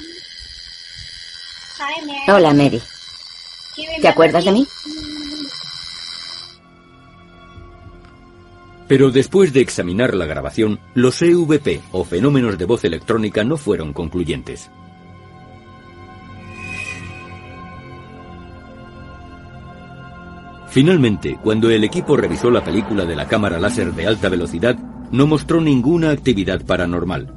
Hola, 2.29 2.53
Mary. 2.53 2.81
¿Te 4.01 4.09
acuerdas 4.09 4.45
de 4.45 4.53
mí? 4.53 4.67
Pero 8.87 9.11
después 9.11 9.53
de 9.53 9.61
examinar 9.61 10.15
la 10.15 10.27
grabación, 10.27 10.79
los 10.95 11.23
EVP 11.23 11.81
o 11.93 12.05
fenómenos 12.05 12.59
de 12.59 12.65
voz 12.67 12.85
electrónica 12.85 13.45
no 13.45 13.57
fueron 13.57 13.93
concluyentes. 13.93 14.71
Finalmente, 20.71 21.37
cuando 21.43 21.69
el 21.69 21.83
equipo 21.83 22.17
revisó 22.17 22.51
la 22.51 22.63
película 22.63 23.05
de 23.05 23.17
la 23.17 23.27
cámara 23.27 23.59
láser 23.59 23.93
de 23.93 24.07
alta 24.07 24.29
velocidad, 24.29 24.77
no 25.11 25.27
mostró 25.27 25.61
ninguna 25.61 26.11
actividad 26.11 26.65
paranormal. 26.65 27.35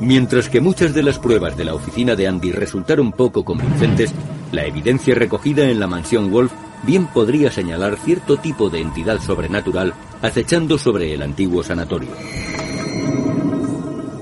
Mientras 0.00 0.48
que 0.48 0.60
muchas 0.60 0.94
de 0.94 1.02
las 1.02 1.18
pruebas 1.18 1.56
de 1.56 1.64
la 1.64 1.74
oficina 1.74 2.14
de 2.16 2.26
Andy 2.26 2.52
resultaron 2.52 3.12
poco 3.12 3.44
convincentes, 3.44 4.12
la 4.52 4.64
evidencia 4.64 5.14
recogida 5.14 5.68
en 5.68 5.78
la 5.78 5.86
mansión 5.86 6.30
Wolf 6.30 6.52
bien 6.84 7.06
podría 7.06 7.50
señalar 7.50 7.96
cierto 7.96 8.36
tipo 8.36 8.70
de 8.70 8.80
entidad 8.80 9.20
sobrenatural 9.20 9.94
acechando 10.22 10.78
sobre 10.78 11.14
el 11.14 11.22
antiguo 11.22 11.62
sanatorio. 11.62 12.10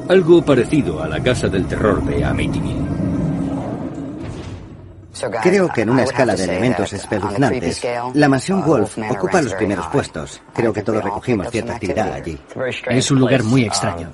Algo 0.08 0.44
parecido 0.44 1.02
a 1.02 1.08
la 1.08 1.22
casa 1.22 1.48
del 1.48 1.66
terror 1.66 2.04
de 2.04 2.24
Amityville. 2.24 2.85
Creo 5.42 5.68
que 5.68 5.82
en 5.82 5.90
una 5.90 6.04
escala 6.04 6.34
de 6.34 6.44
elementos 6.44 6.92
espeluznantes, 6.92 7.82
la 8.14 8.28
mansión 8.28 8.64
Wolf 8.64 8.98
ocupa 9.10 9.42
los 9.42 9.54
primeros 9.54 9.86
puestos. 9.88 10.40
Creo 10.54 10.72
que 10.72 10.82
todos 10.82 11.02
recogimos 11.02 11.50
cierta 11.50 11.74
actividad 11.74 12.12
allí. 12.12 12.38
Es 12.88 13.10
un 13.10 13.20
lugar 13.20 13.42
muy 13.42 13.64
extraño. 13.64 14.12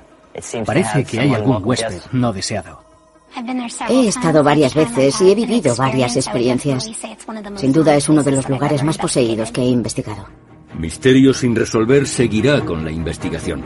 Parece 0.65 1.05
que 1.05 1.21
hay 1.21 1.35
algún 1.35 1.63
huésped 1.65 2.01
no 2.13 2.33
deseado. 2.33 2.83
He 3.89 4.09
estado 4.09 4.43
varias 4.43 4.75
veces 4.75 5.21
y 5.21 5.31
he 5.31 5.35
vivido 5.35 5.75
varias 5.75 6.17
experiencias. 6.17 6.91
Sin 7.57 7.73
duda 7.73 7.97
es 7.97 8.09
uno 8.09 8.23
de 8.23 8.33
los 8.33 8.49
lugares 8.49 8.83
más 8.83 8.99
poseídos 8.99 9.51
que 9.51 9.63
he 9.63 9.67
investigado. 9.67 10.27
Misterio 10.79 11.35
sin 11.35 11.55
resolver 11.55 12.07
seguirá 12.07 12.65
con 12.65 12.85
la 12.85 12.91
investigación. 12.91 13.63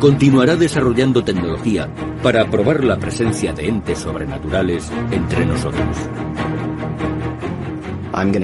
Continuará 0.00 0.56
desarrollando 0.56 1.24
tecnología 1.24 1.88
para 2.22 2.48
probar 2.50 2.84
la 2.84 2.98
presencia 2.98 3.52
de 3.52 3.68
entes 3.68 3.98
sobrenaturales 3.98 4.90
entre 5.10 5.46
nosotros. 5.46 5.96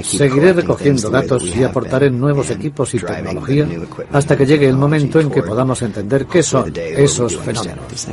Seguiré 0.03 0.53
recogiendo 0.53 1.09
datos 1.09 1.45
y 1.45 1.65
aportaré 1.65 2.11
nuevos 2.11 2.51
equipos 2.51 2.93
y 2.95 2.99
tecnología 2.99 3.67
hasta 4.13 4.37
que 4.37 4.45
llegue 4.45 4.69
el 4.69 4.77
momento 4.77 5.19
en 5.19 5.31
que 5.31 5.43
podamos 5.43 5.81
entender 5.81 6.27
qué 6.27 6.43
son 6.43 6.73
esos 6.77 7.39
fenómenos. 7.39 8.07